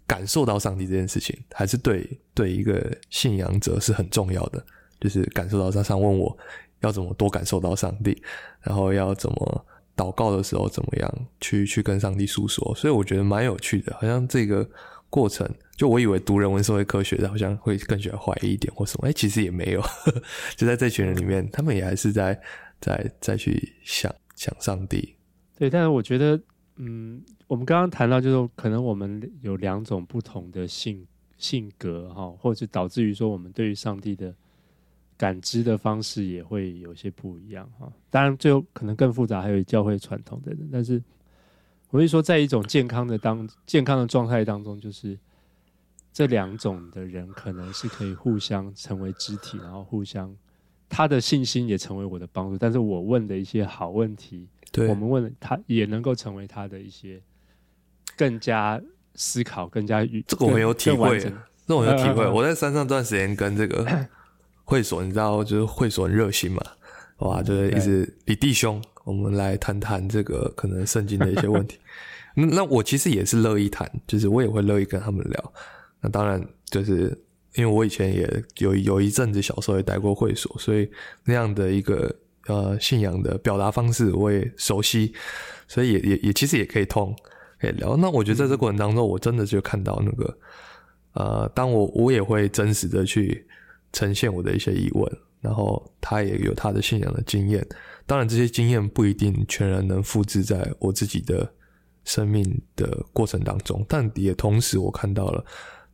[0.08, 4.66] 感受到上帝这件事情，还是对对一个信仰者是很重要的。
[5.00, 6.38] 就是感受到他上问我
[6.80, 8.22] 要怎么多感受到上帝，
[8.62, 12.74] 然后要怎么祷告的时候怎么样去去跟上帝诉说。
[12.76, 14.68] 所以我觉得蛮有趣的，好像这个。
[15.10, 19.82] 过程就我以为读人文社会科学的好像会更喜欢怀疑一点或什么，哎、其实也没有，
[20.56, 22.40] 就在这群人里面，他们也还是在
[22.80, 25.16] 在再去想想上帝。
[25.58, 26.40] 对，但是我觉得，
[26.76, 31.04] 嗯，我们刚刚谈到，就是可能我们有两种不同的性
[31.38, 34.34] 性格哈，或者导致于说我们对于上帝的
[35.18, 37.92] 感知的方式也会有些不一样哈。
[38.10, 41.02] 当然，最后可能更复杂，还有教会传统等等，但是。
[41.92, 45.18] 我会说，在一种健康的当健康的状态当中，就是
[46.14, 50.36] 这两种的人可能是可以互相成为肢体，然后互相
[50.88, 52.58] 他的信心也成为我的帮助。
[52.58, 57.20] 但是我问的一些好问题，对我们问他也能够成为他的一些
[58.16, 58.80] 更加
[59.16, 61.20] 思考、更加这个我很有体会，
[61.66, 62.28] 这我有体会。
[62.28, 64.08] 我在山上这段时间跟这个
[64.64, 66.62] 会所，你知道，就是会所很热心嘛，
[67.18, 68.80] 哇，就是一直李弟兄。
[69.04, 71.78] 我们来谈谈这个可能圣经的一些问题。
[72.36, 75.54] 那我其实也是乐意谈，就是我也会乐意跟他们聊。
[76.02, 77.18] 那当然就是
[77.56, 80.90] 因为我以前也有有一阵子小时候也待过会所，所以
[81.24, 82.16] 那样的一个
[82.48, 85.14] 呃信仰的表达方式我也熟悉，
[85.68, 87.16] 所以也也也其实也可以通。
[87.62, 87.98] 可以聊。
[87.98, 90.38] 那我觉得在这过程当中，我真的就看到那个，
[91.12, 93.46] 呃，当我我也会真实的去
[93.92, 97.68] 呈现我的一些疑问，然后他也有他的信仰的经验。
[98.10, 101.48] 当然，这些经验不一定全然能复制在我自己的
[102.06, 102.44] 生命
[102.76, 105.46] 的过程当中，但也同时我看到了，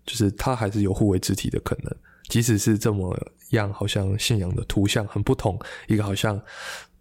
[0.06, 1.93] 就是它还是有互为肢体的可能，
[2.30, 3.13] 即使是这么
[3.49, 6.41] 样，好像信仰的图像很不同，一个好像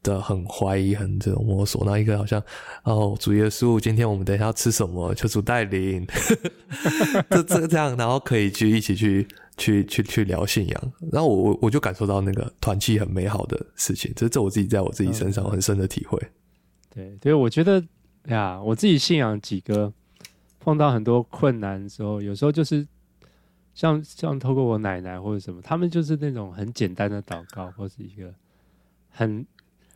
[0.04, 2.40] 的很怀疑，很这种摸索，那一个好像
[2.84, 5.12] 哦，主耶稣，今天我们等一下要吃什么？
[5.16, 6.06] 求主带领，
[7.28, 9.26] 这这这样，然后可以去一起去。
[9.56, 16.20] 去去去聊信仰，然后我我我就感受到那个团契很美好的事情，这这我自己在我自己身上很深的体会。
[16.92, 17.80] 对对，我觉得
[18.26, 19.92] 呀，我自己信仰几个
[20.58, 22.84] 碰到很多困难的时候，有时候就是
[23.74, 28.34] 像像透过我奶奶或者什么，他们就是那种很简单的祷告，或是一个
[29.08, 29.46] 很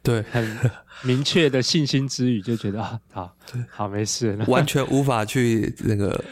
[0.08, 0.70] 对很
[1.04, 3.36] 明确的信心之语，就觉得啊，好
[3.70, 6.24] 好没事， 完全无法去那个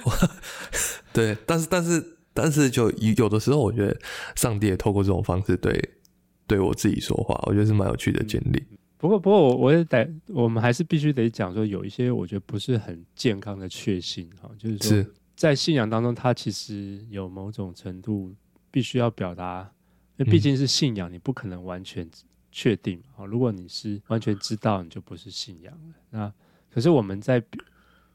[1.13, 2.13] 对，但是但是。
[2.39, 3.99] 但是，就有的时候，我觉得
[4.35, 5.73] 上帝也透过这种方式对
[6.47, 8.63] 对我自己说话，我觉得是蛮有趣的经历。
[8.99, 18.35] 不过，不过我我也得，我们还是必须得讲说，有一些我觉得不是很健康的确信哈，就是说在信仰当中，它其实有某种程度
[18.71, 19.73] 必须要表达，
[20.19, 22.07] 因为毕竟是信仰，你不可能完全
[22.57, 23.27] 确定啊。
[23.27, 25.95] 如果你是完全知道，你就不是信仰了。
[26.09, 26.33] 那
[26.73, 27.43] 可是我们在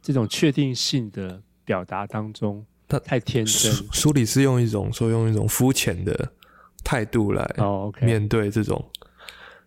[0.02, 2.66] 这种确定性的表达当中。
[2.88, 6.34] 他太天真，书里是用一种说用一种肤浅的
[6.84, 7.50] 态度来
[8.02, 9.08] 面对这种，oh, okay.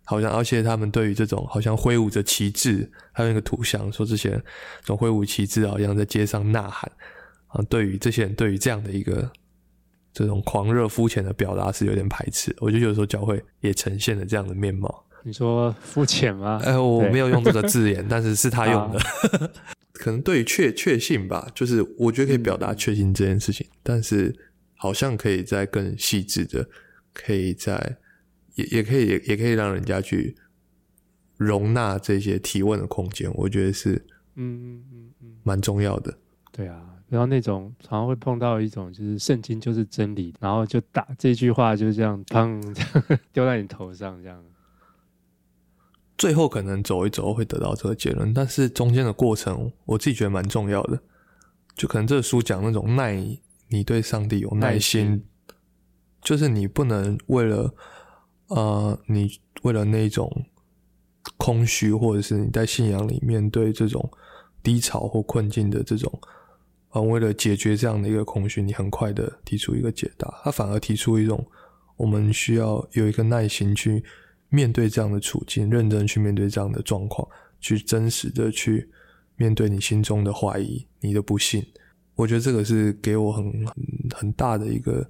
[0.04, 4.44] 好像而且他们对于这种好像挥舞着旗帜，还有一个图像说这些人
[4.82, 6.92] 这种挥舞旗帜，好像在街上呐喊
[7.46, 7.64] 啊。
[7.70, 9.32] 对于这些人，对于这样的一个
[10.14, 12.56] 这种狂热肤浅的表达是有点排斥。
[12.60, 15.04] 我觉得有时候教会也呈现了这样的面貌。
[15.24, 16.60] 你说肤浅吗？
[16.64, 19.52] 哎，我没有用这个字眼， 但是是他用的。
[19.92, 24.34] 可能对于确确信吧，就是我觉得可以表达确信这件事情，嗯、但是
[24.76, 26.68] 好像可以再更细致的，
[27.12, 27.96] 可以在
[28.56, 30.36] 也也可以也也可以让人家去
[31.36, 33.92] 容纳这些提问的空间，我觉得是
[34.34, 36.12] 嗯嗯嗯嗯蛮重要的。
[36.52, 42.60] 对啊，然后那种常常会碰到一种就是圣经就是真理，然后就打这句话就这样砰
[43.32, 44.42] 丢在你头上这样。
[46.16, 50.98] 最后可能走一走会得到这个结论，但是中间的过程我自己觉得蛮重要的。
[51.74, 53.16] 就可能这个书讲那种耐，
[53.68, 55.24] 你对上帝有耐心，耐心
[56.22, 57.74] 就是你不能为了
[58.46, 60.46] 呃，你为了那种
[61.36, 64.08] 空虚，或者是你在信仰里面对这种
[64.62, 66.20] 低潮或困境的这种，
[66.94, 71.46] 呃，为了解决这样的一个空虚，你很快的提出一个解答，他反而提出一种
[71.96, 74.02] 我们需要有一个耐心去。
[74.50, 77.28] 面对这样的处境，认真去面对这样的状况，
[77.58, 78.88] 去真实的去
[79.34, 81.66] 面对你心中的怀疑、你的不信。
[82.14, 83.66] 我觉得这个是给我很
[84.14, 85.04] 很大的一个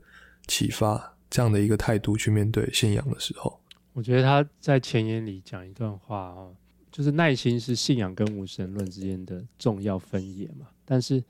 [0.46, 3.60] 启发，这样的一个态度去面对信仰的时候。
[3.92, 6.54] 我觉得他在前言里讲一段话哦，
[6.90, 10.68] 就是耐心是信仰跟无神论之间的重要分野嘛。
[10.86, 11.22] 但是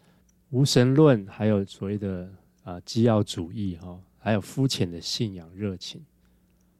[0.55, 2.31] 无神论还有所谓的
[2.63, 6.01] 啊基要主义哈，还有肤浅的信仰热情。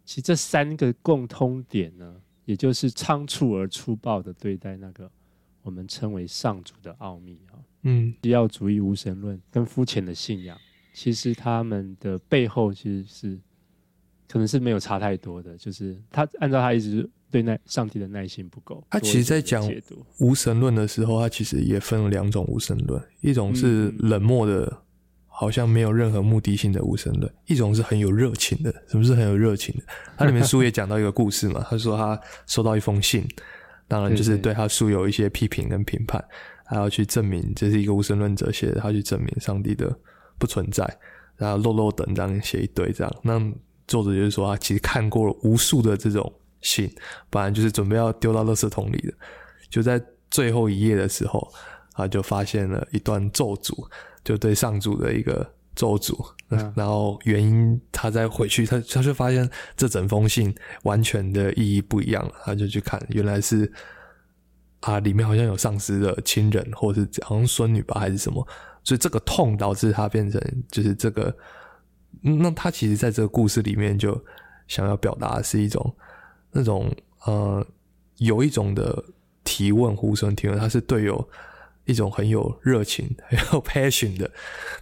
[0.05, 5.11] 其实这三个共通点呢，也就是仓促而粗暴的对待那个
[5.61, 10.57] 我们称为上主的奥秘啊，嗯，基要主义、无神论跟肤浅的信仰，
[10.93, 13.41] 其实他们的背后其实是
[14.29, 18.81] 可能是没有差太多的，就是他按照他一直对耐上帝的耐心不够。
[18.89, 19.69] 他其实，在讲
[20.21, 24.67] 无神论的时候，他其实也分了两种无神论，一种是冷漠的。
[24.67, 24.79] 嗯
[25.37, 28.73] 好像没有任何目的性的无神论，一种是很有热情的。
[28.87, 29.83] 什么是很有热情的？
[30.17, 32.17] 他里面书也讲到一个故事嘛， 他说他
[32.47, 33.27] 收到一封信，
[33.89, 36.25] 当然就是对他书有一些批评跟评判，
[36.65, 39.93] 还要去证明这是一个无神论者写的，他去证明上帝的
[40.39, 40.89] 不存在，
[41.37, 43.13] 然后漏漏等这样写一堆这样。
[43.21, 43.41] 那
[43.89, 46.33] 作者就是说他其实看过了无数的这种
[46.65, 46.93] 信，
[47.31, 49.15] 本来就是准备要丢到垃圾桶里的，
[49.71, 51.49] 就在最后一页的时候，
[51.93, 53.89] 啊就发现了一段咒诅。
[54.25, 55.47] 就对上主的一个
[55.77, 56.17] 咒诅，
[56.49, 59.47] 嗯，然后原因他再回去，他他就发现
[59.77, 63.71] 这整封信完全的意义不一样了，他就去看，原来是
[64.81, 68.49] 啊，里面好像有丧失的亲人，或者是好像孙女吧，还是什么，
[68.83, 71.37] 所以这个痛导致他变成就是这个，
[72.23, 74.19] 那他其实在这个故事里面就
[74.69, 75.95] 想要表达的是一种
[76.55, 76.91] 那种
[77.27, 77.67] 呃，
[78.19, 79.05] 有一种的
[79.43, 81.29] 提问，呼声提问，他是队友。
[81.87, 84.31] 一种很有热情、 很有 passion 的，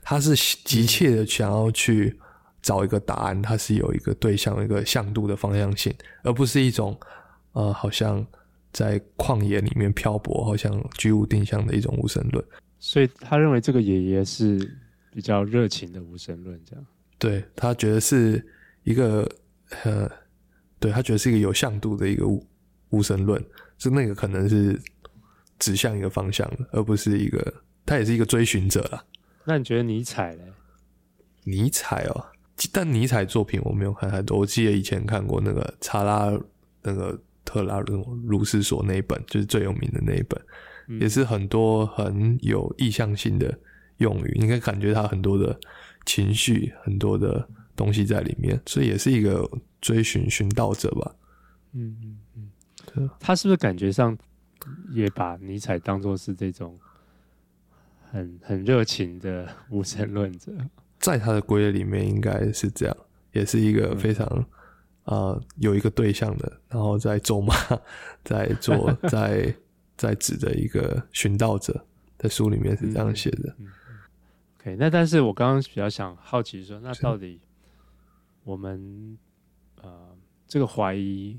[0.04, 2.16] 他是急切的想要去
[2.62, 6.96] 找一个答案，他是有一个对象、一个向度的方向性，而不是一种
[7.54, 8.24] 呃，好像
[8.72, 12.44] 在旷野里面漂泊，好像居无定向的一种无神论。
[12.78, 14.78] 所以他认为这个爷爷是
[15.12, 16.86] 比较热情的无神论，这样。
[17.18, 18.46] 对，他觉得是
[18.84, 19.28] 一个
[19.82, 20.08] 呃，
[20.82, 22.44] 对，他觉得是一个有向度的一个无
[22.90, 23.40] 无神论，
[23.78, 24.78] 是那个可能是
[25.60, 27.54] 指向一个方向的，而不是一个
[27.86, 29.04] 他也是一个追寻者啦。
[29.44, 30.42] 那你觉得尼采呢？
[31.44, 32.26] 尼采哦，
[32.72, 36.32] 但尼采作品我没有看太多，我记得以前看过那个查拉
[36.82, 40.40] 那个特拉鲁斯索那一本，就是最有名的那一本。
[41.00, 43.56] 也是很多很有意向性的
[43.98, 45.58] 用语，你可以感觉他很多的
[46.04, 49.48] 情绪，很多的东西在里面，所以也是一个
[49.80, 51.14] 追寻寻道者吧。
[51.72, 52.50] 嗯嗯嗯，
[52.94, 54.16] 对，他是不是感觉上
[54.90, 56.78] 也把尼采当做是这种
[58.10, 60.52] 很很热情的无神论者？
[60.98, 62.96] 在他的归类里面，应该是这样，
[63.32, 64.26] 也是一个非常
[65.04, 67.54] 啊、嗯呃、有一个对象的，然后在咒骂，
[68.24, 69.54] 在做 在。
[69.94, 71.84] 在指的一个寻道者，
[72.18, 73.54] 在书里面是这样写的。
[74.58, 77.38] OK，那但是我刚刚比较想好奇说，那到底
[78.44, 79.18] 我们
[79.80, 81.38] 呃这个怀疑，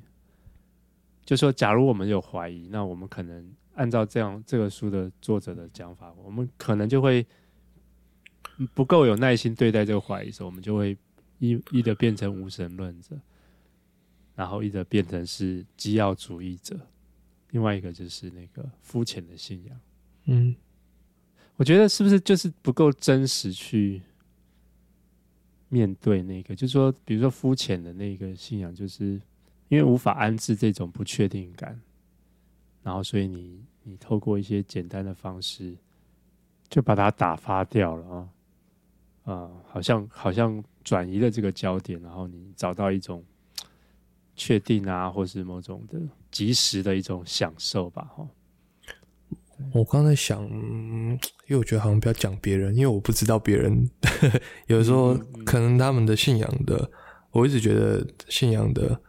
[1.25, 7.25] 就说假如我们有怀疑，那我们可能按照这样这个书的作者的讲法，我们可能就会
[8.73, 10.97] 不够有耐心对待这个怀疑的时候，我们就会
[11.39, 13.19] 一一的变成无神论者，
[14.35, 16.79] 然后一的变成是基要主义者。
[17.51, 19.79] 另外一个就是那个肤浅的信仰，
[20.25, 20.55] 嗯，
[21.55, 24.01] 我觉得是不是就是不够真实去
[25.73, 26.55] 面对那个？
[26.55, 29.19] 就是说，比如说肤浅的那个信仰，就是
[29.69, 31.81] 因为无法安置这种不确定感，
[32.83, 35.75] 然后所以你你透过一些简单的方式
[36.69, 43.23] 就把它打发掉了啊，啊、好像好像转移了这个焦点，然后你找到一种。
[44.35, 48.27] 确定啊，或是某种的即时的一种享受吧，哈。
[49.71, 53.89] 我刚才想，因为我觉得好像不要讲别人，因为我不知道别人。
[54.67, 55.13] 有时候
[55.45, 56.89] 可能他们的信仰的，
[57.31, 58.99] 我一直觉得信仰的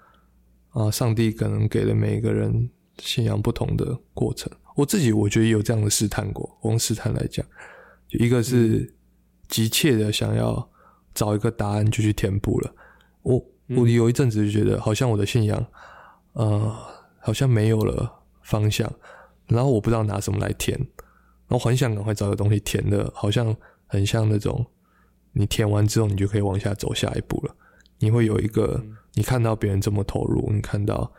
[0.70, 4.52] 啊，上帝可能给了每一个人信仰不同的过程。
[4.76, 7.44] 我自己我觉得有这样的试探过，我用试探来讲，
[8.08, 8.94] 就一个是
[9.48, 10.70] 急切的想要
[11.14, 12.74] 找一个答案就去填补了，
[13.22, 13.44] 我。
[13.68, 15.66] 我有一阵子就觉得，好像我的信仰，
[16.34, 16.70] 呃，
[17.18, 18.12] 好像没有了
[18.42, 18.86] 方向，
[19.46, 23.54] 然后我不知道拿什么来填，然后很想赶快找个东西填的，好像
[23.87, 24.64] 很像那种，
[25.33, 27.54] 你填完之后，你就可以往下走下一步了。
[27.98, 28.83] 你会有一个，
[29.14, 31.11] 你看到别人这么投入，你看到，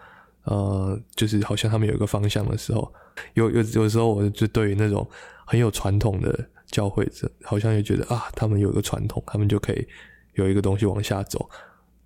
[0.43, 2.93] 呃，就是好像他们有一个方向的时候，
[3.33, 5.07] 有有有时候，我就对于那种
[5.45, 9.87] 很有传统的教会者，好像也觉得啊，他们有一个传统，他们就可以
[10.33, 11.49] 有一个东西往下走。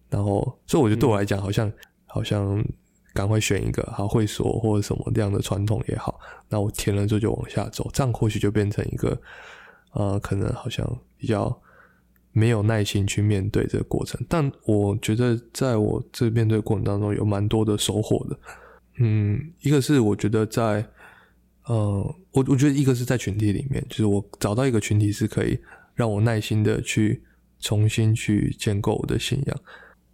[0.09, 1.73] 然后，所以我觉得对我来讲，好像、嗯、
[2.05, 2.63] 好像
[3.13, 9.19] 赶快选一个好会所或者什么这样的传统也好，那我填了之后就往下走，这样或许就变成一个
[9.93, 10.85] 呃，可能好像
[11.17, 11.61] 比较
[12.31, 14.19] 没有耐心去面对这个过程。
[14.29, 18.39] 但我觉得在我这面对过程当中，有蛮多的收获的。
[18.97, 20.85] 嗯，一个是我觉得在
[21.65, 25.59] 呃，我我觉得一个是在群体里面，就是我找到一个群体是可以
[25.95, 27.23] 让我耐心的去
[27.59, 29.59] 重新去建构我的信仰。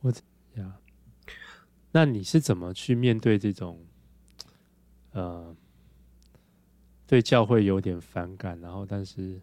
[0.01, 0.13] 我，
[1.95, 3.79] 那你是怎么去面对这种，
[5.13, 5.55] 呃，
[7.08, 9.39] 对教会有点反感，然后但是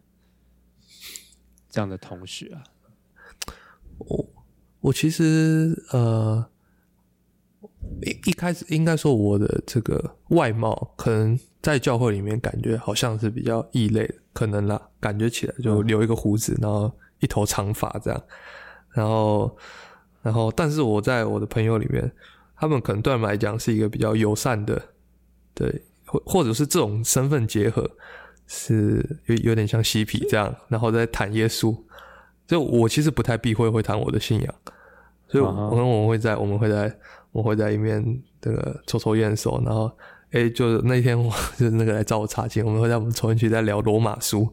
[1.71, 2.63] 这样的同学啊？
[3.97, 4.29] 我
[4.81, 6.47] 我其实呃，
[8.03, 18.25] 一一开始应该说我的这个外貌，可能在教会里面感觉好像是比较异类的，可能啦，感觉起来就留一个胡子，然后一头长发这样，
[18.91, 19.57] 然后。
[20.21, 22.13] 然后，但是我在我的朋友里面，
[22.63, 24.81] 他们可能对他们来讲是一个比较友善的，
[25.53, 27.91] 对，或或者是这种身份结合，
[28.47, 31.77] 是有有点像嬉皮这样，然后再谈耶稣。
[32.47, 34.55] 所以我其实不太避讳会谈我的信仰，
[35.27, 36.97] 所以我们我们会在我们会在
[37.33, 39.91] 我们会在一面这个抽抽烟手，然后
[40.31, 44.49] 诶，就那天我就是那个来找我查经，我们会在我们抽烟区在聊罗马书。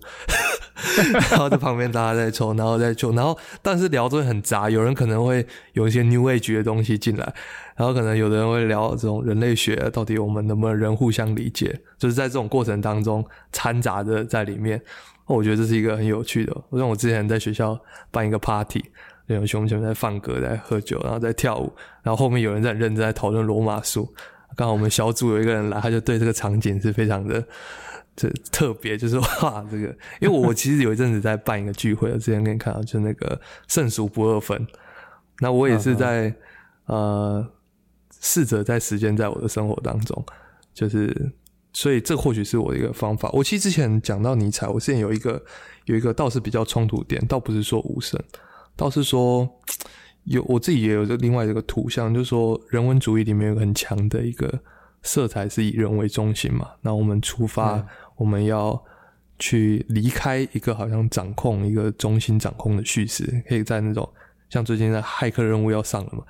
[1.30, 7.34] 然后在旁边大家在抽，然后在抽，然后但是聊的很杂，有人可能会有一些 New Age 的东西进来，
[7.80, 14.82] 然后可能有的人会聊这种人类学，到底我们能不能人互相理解，就是在这种过程当中掺杂着在里面，
[15.26, 16.54] 我觉得这是一个很有趣的。
[16.74, 17.80] 像我之前在学校
[18.12, 18.84] 办一个 party，
[19.28, 21.72] 有兄弟们在放歌，在喝酒，然后在跳舞，
[22.04, 24.14] 然后后面有人在认真在讨论罗马书，
[24.58, 27.42] 刚好我们小组有一个人来，他就对这个场景是非常的。
[28.14, 34.68] 这特别就是哇，这个，因为我其实有一阵子在办一个聚会，我之前跟你看到，就是那个圣俗不二分。
[35.40, 36.36] 那我也是在、uh.
[36.88, 37.48] 呃
[38.20, 40.26] 试着在实践在我的生活当中，
[40.74, 41.32] 就是
[41.74, 43.30] 所以这或许是我的一个方法。
[43.32, 45.42] 我其实之前讲到尼采，我之前有一个
[45.86, 48.22] 有一个倒是比较冲突点，倒不是说无神，
[48.76, 49.50] 倒是说
[50.26, 54.62] 有我自己也有这另外一个图像，就是说人文主义里面有个很强的一个
[55.04, 56.70] 色彩是以人为中心嘛。
[56.82, 58.84] 那我们出发，嗯、我们要
[59.38, 64.08] 去离开一个好像掌控一个中心掌控的叙事，可以在那种。
[64.50, 66.24] 像最近的骇客任务要上了嘛，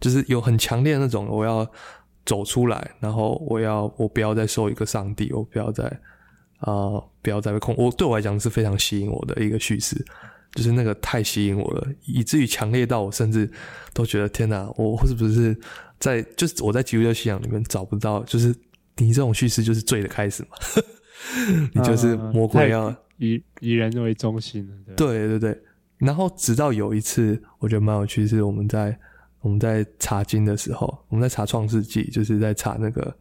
[0.00, 1.66] 就是有很强烈的那种，我要
[2.24, 5.84] 走出来，然后我要我不要再受一个上帝，我不要再
[6.58, 7.74] 啊、呃、不要再被控。
[7.76, 10.04] 我对我来讲是非常吸引我的一个叙事，
[10.52, 13.50] 就是那个太吸引我了，以至于强烈到我甚至
[13.92, 15.56] 都觉得天哪，我是不是
[15.98, 18.54] 在就是我在基督教信仰里面找不到，就是
[18.96, 20.48] 你这种叙事就是罪的开始嘛？
[21.74, 25.58] 你就是魔鬼要、啊、以以人为中心对对对。
[25.96, 28.98] 然后直到有一次，我觉得蛮有趣，是我们在
[29.44, 33.14] 我们在查经的时候，我们在查创世纪，就是在查那个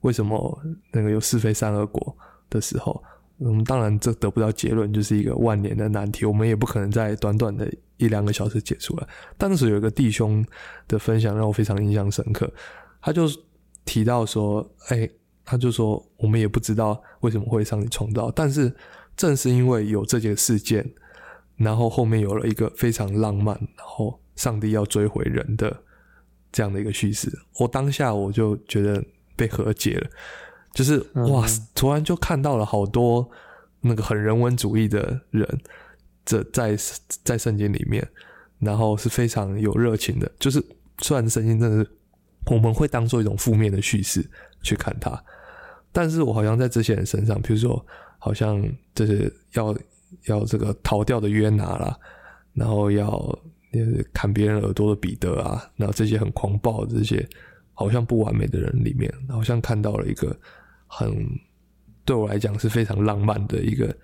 [0.00, 0.58] 为什么
[0.90, 2.16] 那个有是非善恶果
[2.48, 3.04] 的时候，
[3.36, 9.06] 我们当然这得不到结论，就是一个万年的难题，我们也不可能在短短的一两个小时解出来。
[9.36, 10.42] 但是有一个弟兄
[10.88, 12.50] 的分享让我非常印象深刻，
[13.02, 13.28] 他就
[13.84, 15.06] 提到说，哎，
[15.44, 18.74] 他就说我们也不知道为什么会上帝创造，但是
[19.14, 20.90] 正是因为有这件事件。
[21.58, 25.76] 然后后面有了一个非常浪漫，然后上帝要追回人的
[26.50, 27.28] 这样的一个叙事。
[27.58, 29.04] 我当下我就觉得
[29.36, 30.08] 被和解了，
[30.72, 33.28] 就是哇，突然就看到了好多
[33.80, 35.60] 那个很人文主义的人，
[36.24, 36.74] 这在
[37.24, 38.08] 在圣经里面，
[38.60, 40.30] 然后是非常有热情的。
[40.38, 40.64] 就是
[41.00, 41.90] 虽然圣经真的是
[42.46, 44.24] 我们会当做一种负面的叙事
[44.62, 45.22] 去看它，
[45.92, 47.84] 但是我好像在这些人身上，比如说
[48.18, 48.64] 好像
[48.94, 49.76] 就是要。
[50.24, 51.94] 要这个逃掉的约拿啦，
[52.54, 53.38] 然后要
[54.12, 57.26] 砍别人耳朵的彼得啊，然后这些很狂暴的这些
[57.74, 60.36] 好像不完美的人里面，好像看到了一个
[60.86, 61.12] 很
[62.04, 63.94] 对我来讲是非常浪漫的一个，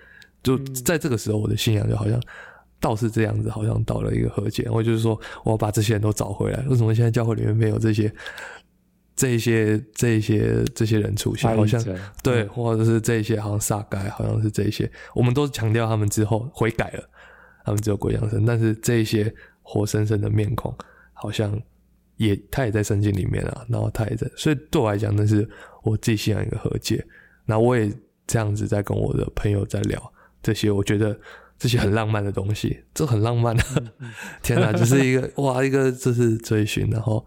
[0.43, 2.21] 就在这个时候我的信仰就好像
[2.81, 4.69] 倒是这样子，好像到了一个和解。
[4.71, 6.65] 我就是说我要把这些人都找回来。
[6.69, 8.12] 为什么现在教会里面没有这些？
[9.17, 11.81] 这些、这些、这些人出现，好像
[12.21, 17.09] 对，或者是这些，好像撒该，好像是这些，我们都强调他们之后悔改了，
[17.65, 19.33] 他们只有归向神，但是这些
[19.65, 20.73] 活生生的面孔，
[21.12, 21.61] 好像
[22.19, 25.49] 也他也在圣经里面啊，然后他也在，所以对我来讲，那是
[25.83, 27.05] 我自己信仰一个和解。
[27.45, 27.93] 那我也
[28.29, 31.19] 这样子在跟我的朋友在聊这些，我觉得
[31.59, 33.65] 这些很浪漫的东西，这很浪漫的，
[34.45, 37.27] 天哪，就是一个哇，一个就是追寻，然后。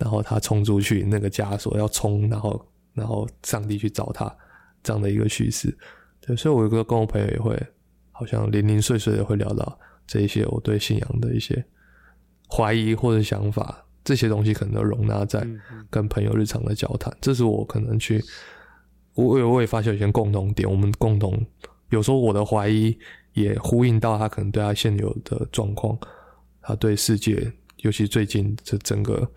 [0.00, 4.34] 然后他冲出去，那个枷锁要冲，然后然后上帝去找他，
[4.82, 5.76] 这样的一个叙事。
[6.22, 7.54] 对，所以我有个跟我朋友也会，
[8.10, 9.78] 好像零零碎碎的会聊到
[10.10, 11.64] 这一些我对信仰的一些
[12.48, 15.46] 怀疑或者想法，这些东西可能都容纳在
[15.88, 17.16] 跟朋友日常的交谈。
[17.20, 18.20] 这是我可能去，
[19.14, 21.40] 我也我也发现有些共同点，我们共同
[21.90, 22.98] 有时候我的怀疑
[23.34, 25.96] 也呼应到他可能对他现有的状况，
[26.60, 27.52] 他对世界，
[27.82, 29.30] 尤其最近这整个。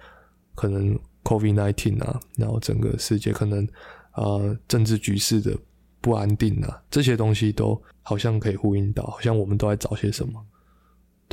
[0.55, 3.67] 可能 COVID nineteen 啊，然后整个世界可能
[4.13, 5.57] 呃政治局势的
[5.99, 10.39] 不安定啊，这些东西都好像可以呼应到，好像我们都在找些什么。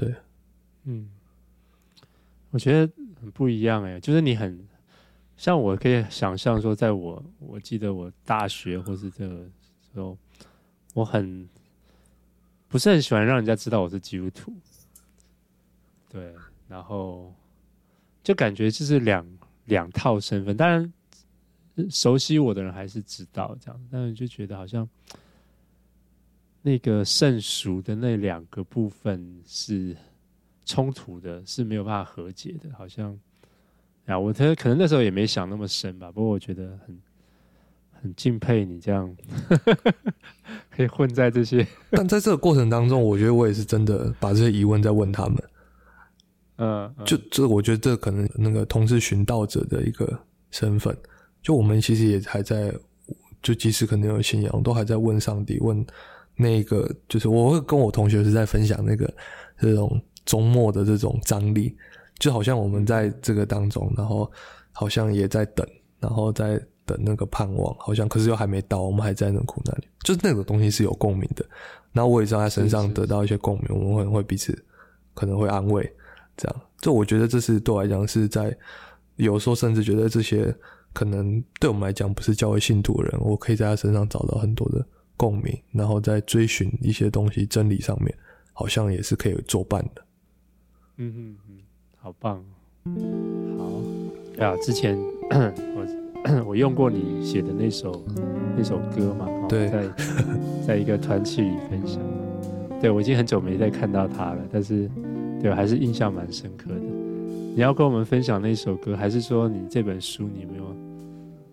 [0.01, 0.15] 对，
[0.85, 1.11] 嗯，
[2.51, 2.91] 我觉得
[3.21, 4.67] 很不一样诶，就是你很
[5.37, 9.45] 像我可以想象说，在我我记得我大学或是这个
[9.93, 10.17] 时候，
[10.95, 11.47] 我很
[12.69, 14.55] 不是很喜欢让人家知道我是基督徒，
[16.09, 16.35] 对，
[16.67, 17.31] 然后。
[18.23, 19.27] 就感觉就是两
[19.65, 20.93] 两套身份，当然
[21.89, 24.87] 熟悉我的人还是知道这样，但是就觉得好像
[26.63, 29.97] 那个圣俗的那两个部分是
[30.65, 33.19] 冲突的，是没有办法和解的，好像
[34.07, 36.11] 啊，我可能那时候也没想那么深吧。
[36.13, 37.01] 不过我觉得很
[38.03, 39.15] 很敬佩你这样
[40.71, 45.43] 可以混在这些， 但在这个过程当中，我觉得我也是真的把这些疑问在问他们。
[46.57, 50.19] 嗯，就这，我觉得这可能那个同是寻道者的一个
[50.51, 50.95] 身份，
[51.41, 52.71] 就我们其实也还在，
[53.43, 55.85] 就即使可能有信仰，都还在问上帝，问
[56.41, 59.13] 那个，就是我会跟我同学是在分享那个
[59.59, 61.77] 这种周末的这种张力，
[62.19, 64.31] 就好像我们在这个当中，然后
[64.73, 65.67] 好像也在等，
[65.99, 71.45] 然后在等那个盼望，好像可是又还没到，我们还在那个苦难里，就是那种东西是有共鸣的。
[71.93, 74.57] 然后我也在他身上得到一些共鸣，我们可能会彼此
[75.15, 75.93] 可能会安慰。
[76.37, 78.57] 这样，这我觉得这是对我来讲是在
[79.17, 80.55] 有时候甚至觉得这些
[80.95, 84.83] 可能对我们来讲不是教会信徒的人，我可以在他身上找到很多的
[85.21, 88.17] 共鸣，然后在追寻一些东西真理上面，
[88.55, 90.03] 好像也是可以作伴的。
[90.97, 91.59] 嗯嗯嗯，
[91.99, 92.43] 好棒，
[93.59, 94.43] 好。
[94.43, 94.99] 啊，之前
[95.77, 98.03] 我 我用过你写的那首
[98.57, 99.89] 那首歌嘛，对，在
[100.67, 102.01] 在一个团契里分享。
[102.81, 104.91] 对，我已经很久没再看到他了，但是
[105.43, 106.81] 对我，还是印象蛮深刻的。
[107.55, 110.75] 你要跟我们分享那首歌，还是说你这本书你有没有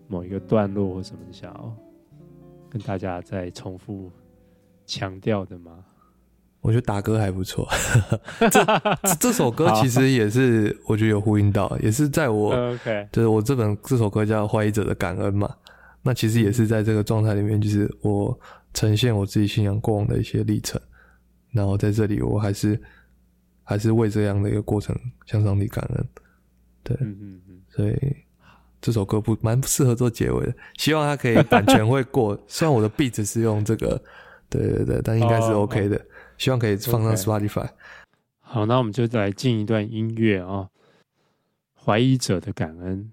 [0.06, 1.76] 某一个段落或什么想要
[2.70, 4.10] 跟大家再重复
[4.86, 5.84] 强调的吗？
[6.60, 7.68] 我觉得打歌还不错，
[8.50, 15.54] 这这首歌其实也是我觉得有呼应到，也是在我，OK，就是我这本这首歌叫《怀疑者的感恩》嘛，
[16.02, 18.36] 那其实也是在这个状态里面，就是我
[18.74, 20.80] 呈现我自己信仰过往的一些历程，
[21.52, 22.78] 然后在这里我还是
[23.62, 24.94] 还是为这样的一个过程
[25.26, 26.08] 向上帝感恩，
[26.82, 28.16] 对，嗯嗯嗯，所以
[28.80, 34.00] 这首歌不蛮适合做结尾的，希望它可以版权会过， 虽然我的 beat 是用这个，
[34.48, 35.96] 对对对，但应该是 OK 的。
[35.96, 36.12] Oh, oh.
[36.38, 37.66] 希望可以放上 Spotify。
[37.66, 37.70] Okay.
[38.40, 40.68] 好，那我们就来进一段音乐啊，哦，
[41.84, 43.10] 《怀疑者的感恩》。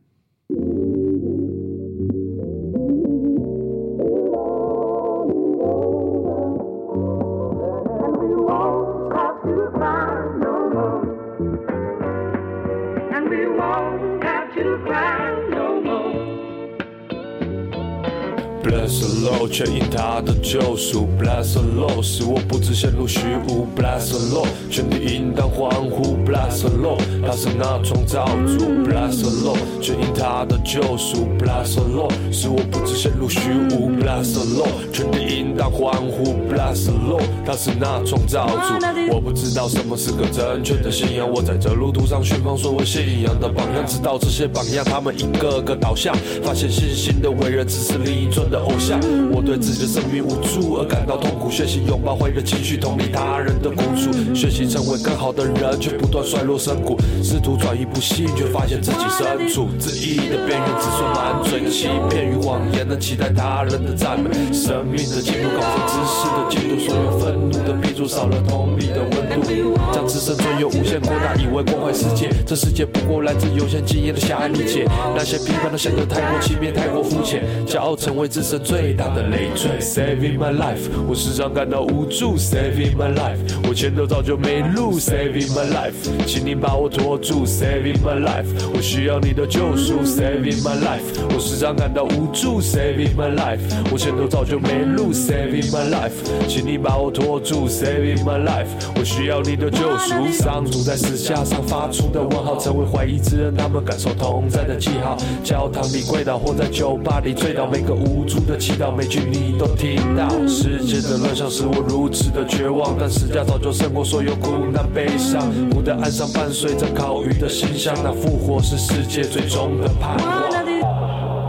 [18.86, 21.08] Bless the Lord，全因他的救赎。
[21.20, 23.66] Bless the Lord，使我不致陷入虚无。
[23.76, 26.16] Bless the Lord，全地应当欢呼。
[26.24, 28.64] Bless the Lord，他是那创造主。
[28.86, 31.26] Bless the Lord，全因他的救赎。
[31.40, 33.40] Bless the Lord，使我不致陷入虚
[33.72, 33.90] 无。
[33.90, 36.36] Bless the Lord，全地应当欢呼。
[36.48, 38.86] Bless the Lord，他是那创造主。
[39.12, 46.14] 我不知道什么是个正确的信仰，我在这路途上寻访所谓信仰的榜样，直到这些榜样他们一个个倒下，
[46.44, 49.00] 发现信心的伟人只是另一尊的偶像，
[49.32, 59.68] 我对自己的生命无助而感到痛苦，学习拥抱怀疑的情绪，同理他人的苦楚，学习成为更好的人，却不断衰落深谷，试图转移不幸，却发现自己身处。
[59.80, 83.38] 自义的边缘，只说满嘴欺骗与谎言，能期待他人的赞美，生命的进度高峰，知识的进度，所有愤怒的逼逐少了同理的温度，将自身尊严无限扩大，以为关怀世界，这世界不过来自有限经验的狭隘理解，那些批判都显得太过欺骗，太过肤浅，骄傲成为自身最大的累赘，Saving my life，我时常感到无助，Saving my life，
[83.70, 85.94] 我前头早就没路，Saving my life，
[86.26, 93.60] 请你把我拖住，Saving my life，我需要你的救赎，Saving my life，我时常感到无助，Saving my life，
[93.92, 100.26] 我前头早就没路，Saving my life，请你把我拖住，Saving my life，我需要你的救赎。
[100.32, 108.40] 上主在十架上发出的问号，成为怀疑之人，他们感受同在的记号，教堂里跪倒，或在酒吧里醉倒，每个无助。
[108.46, 110.28] 的祈祷，每句你都听到。
[110.48, 115.42] 世界的乱象使我如此的绝望，但十架早就胜过所有苦难悲伤。
[115.72, 120.46] 湖的岸上伴随着烤鱼的馨香，那复活是世界最终的盼望。
[120.46, 120.64] 我的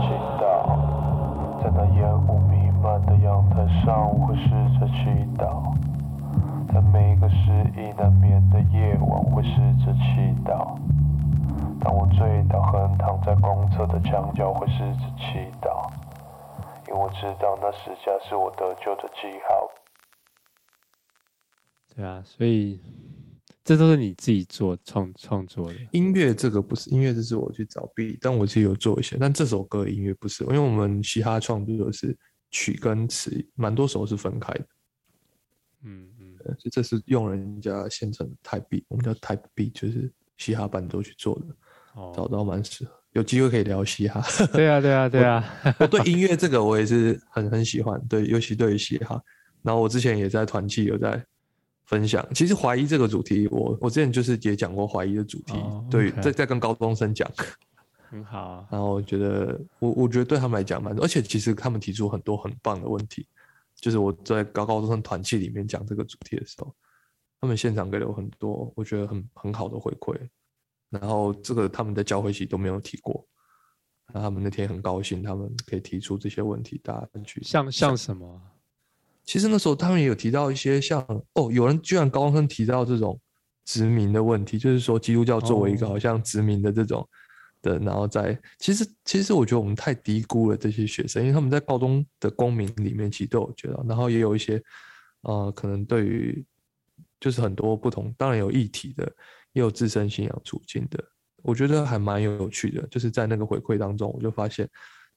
[0.03, 0.43] 祈祷，
[1.63, 4.49] 在那烟雾弥漫的阳台上，我会试
[4.79, 5.73] 着祈祷。
[6.73, 7.35] 在每个失
[7.75, 9.55] 意难眠的夜晚，我会试
[9.85, 10.77] 着祈祷。
[11.79, 15.87] 当我醉倒横躺在公厕的墙角，会试着祈祷。
[16.87, 19.69] 因为我知道那十架是我得救的记号。
[21.95, 22.79] 对啊，所以
[23.63, 25.79] 这都是你自己做创创作的。
[25.91, 29.17] 音乐这个不是音乐，这是我去找 B，但我其实有做一些。
[29.17, 32.17] 但这首歌的音乐不是，因为我们嘻哈创作的是
[32.51, 34.65] 曲跟词，蛮多时候是分开的。
[35.83, 41.45] 嗯嗯，就这是用人家现成的 Type Beat，我们叫 Type Beat，就是嘻哈伴奏去做的。
[41.95, 42.96] 哦，找到蛮适合。
[43.17, 44.21] 有机会可以聊嘻哈，
[44.53, 45.43] 对啊，对啊，对啊。
[45.79, 49.19] 我对音乐这个我也是很很喜欢，对，尤其对于嘻哈。
[49.63, 51.25] 然后我之前也在团契有在
[51.85, 52.23] 分享。
[52.35, 57.27] 其实怀疑这个主题，我我之前就是也讲过怀疑的主题，哦、对，在、在跟高中生讲，
[58.11, 58.65] 很好、啊。
[58.69, 63.25] 然后我觉得我我觉得对他们来讲蛮多，而且其实他们提出很多很棒的问题，
[63.75, 66.71] 就是我在高高中生团契里面讲这个主题的时候，
[67.41, 70.15] 他们现场给了我很多我觉得很很好的回馈。
[70.89, 73.27] 然后这个他们的教会系都没有提过，
[74.13, 78.41] 那他们那天很高兴，他们可以提出这些问题，大家去像像什么？
[79.25, 83.19] 其实那时候他们也有提到一些像哦，有人居然高中生提到这种
[83.65, 87.05] 殖民的问题，就是说基督教作为一个好像殖民的这种
[87.61, 94.63] 的，哦、然后在其实其实我觉得我们太低估了这些学生，因为他们在高中的公民里面其实都有觉得，然后也有一些
[95.23, 96.45] 呃可能对于
[97.19, 99.11] 就是很多不同，当然有议题的。
[99.53, 101.03] 也有自身信仰处境的，
[101.43, 102.85] 我觉得还蛮有趣的。
[102.87, 104.69] 就是在那个回馈当中，我就发现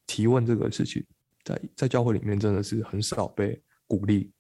[0.07, 1.05] 提问这个事情
[1.45, 4.31] 在，在在教会里面真的是很少被鼓励。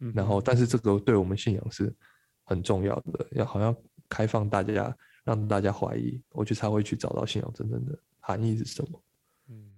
[0.00, 1.94] 嗯，然后，但是这个对我们信仰是
[2.42, 3.74] 很重要的，要好像
[4.08, 9.02] 开放大家，让大家怀疑，我觉得才会去找到信仰真正的含义是什么。
[9.48, 9.72] 嗯，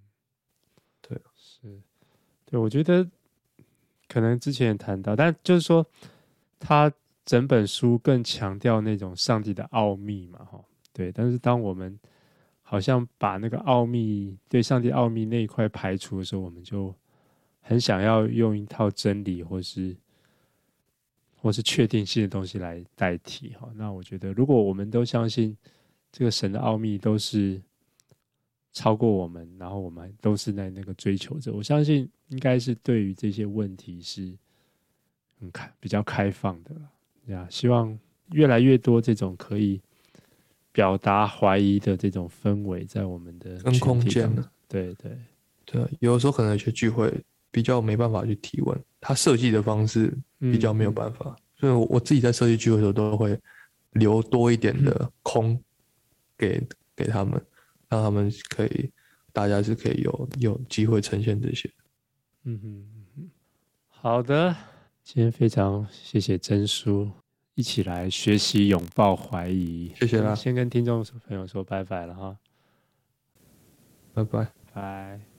[1.03, 1.61] 对是，
[2.47, 3.07] 对，我觉得
[4.09, 5.87] 可能之前也谈到，但就是说，
[6.59, 6.91] 他
[7.25, 11.11] 整本书更强调那种上帝的奥秘嘛，哈，对。
[11.13, 11.99] 但是当我们
[12.63, 16.95] 好像把那个奥秘，对上帝奥秘那一块排除的时候，我们就
[17.61, 19.97] 很想要用一套真理，或是
[21.37, 23.71] 或是确定性的东西来代替，哈。
[23.75, 25.57] 那我觉得，如果我们都相信
[26.13, 27.63] 这个神的奥秘都是。
[28.77, 31.53] 超过我们，然后我们都是在那个追求者。
[31.53, 34.37] 我相信应该是对于这些问题是
[35.39, 36.91] 很开比较开放的了
[37.27, 37.47] 呀。
[37.51, 37.99] 希望
[38.33, 39.81] 越来越多这种可以
[40.73, 44.31] 表达怀疑的这种氛围在我们的跟空间。
[44.69, 45.17] 对对
[45.65, 47.13] 对，有的时候可能有些聚会
[47.51, 53.39] 比较没办法去提问，他设计的方式比较没有办法，嗯、所以我自己在设计聚会的时候都会
[53.93, 55.59] 留多一点的空
[56.37, 57.41] 给、嗯、给他们。
[57.87, 58.91] 让他们可以，
[59.33, 61.71] 大家是可以有有机会呈现这些。
[62.43, 63.31] 嗯哼，
[63.89, 64.57] 好的，
[65.05, 67.11] 今天非常谢谢真叔，
[67.55, 69.93] 一起来学习拥抱怀疑。
[70.01, 72.39] 谢谢啦，先跟听众朋友说拜拜了哈，
[74.15, 75.34] 拜拜，拜。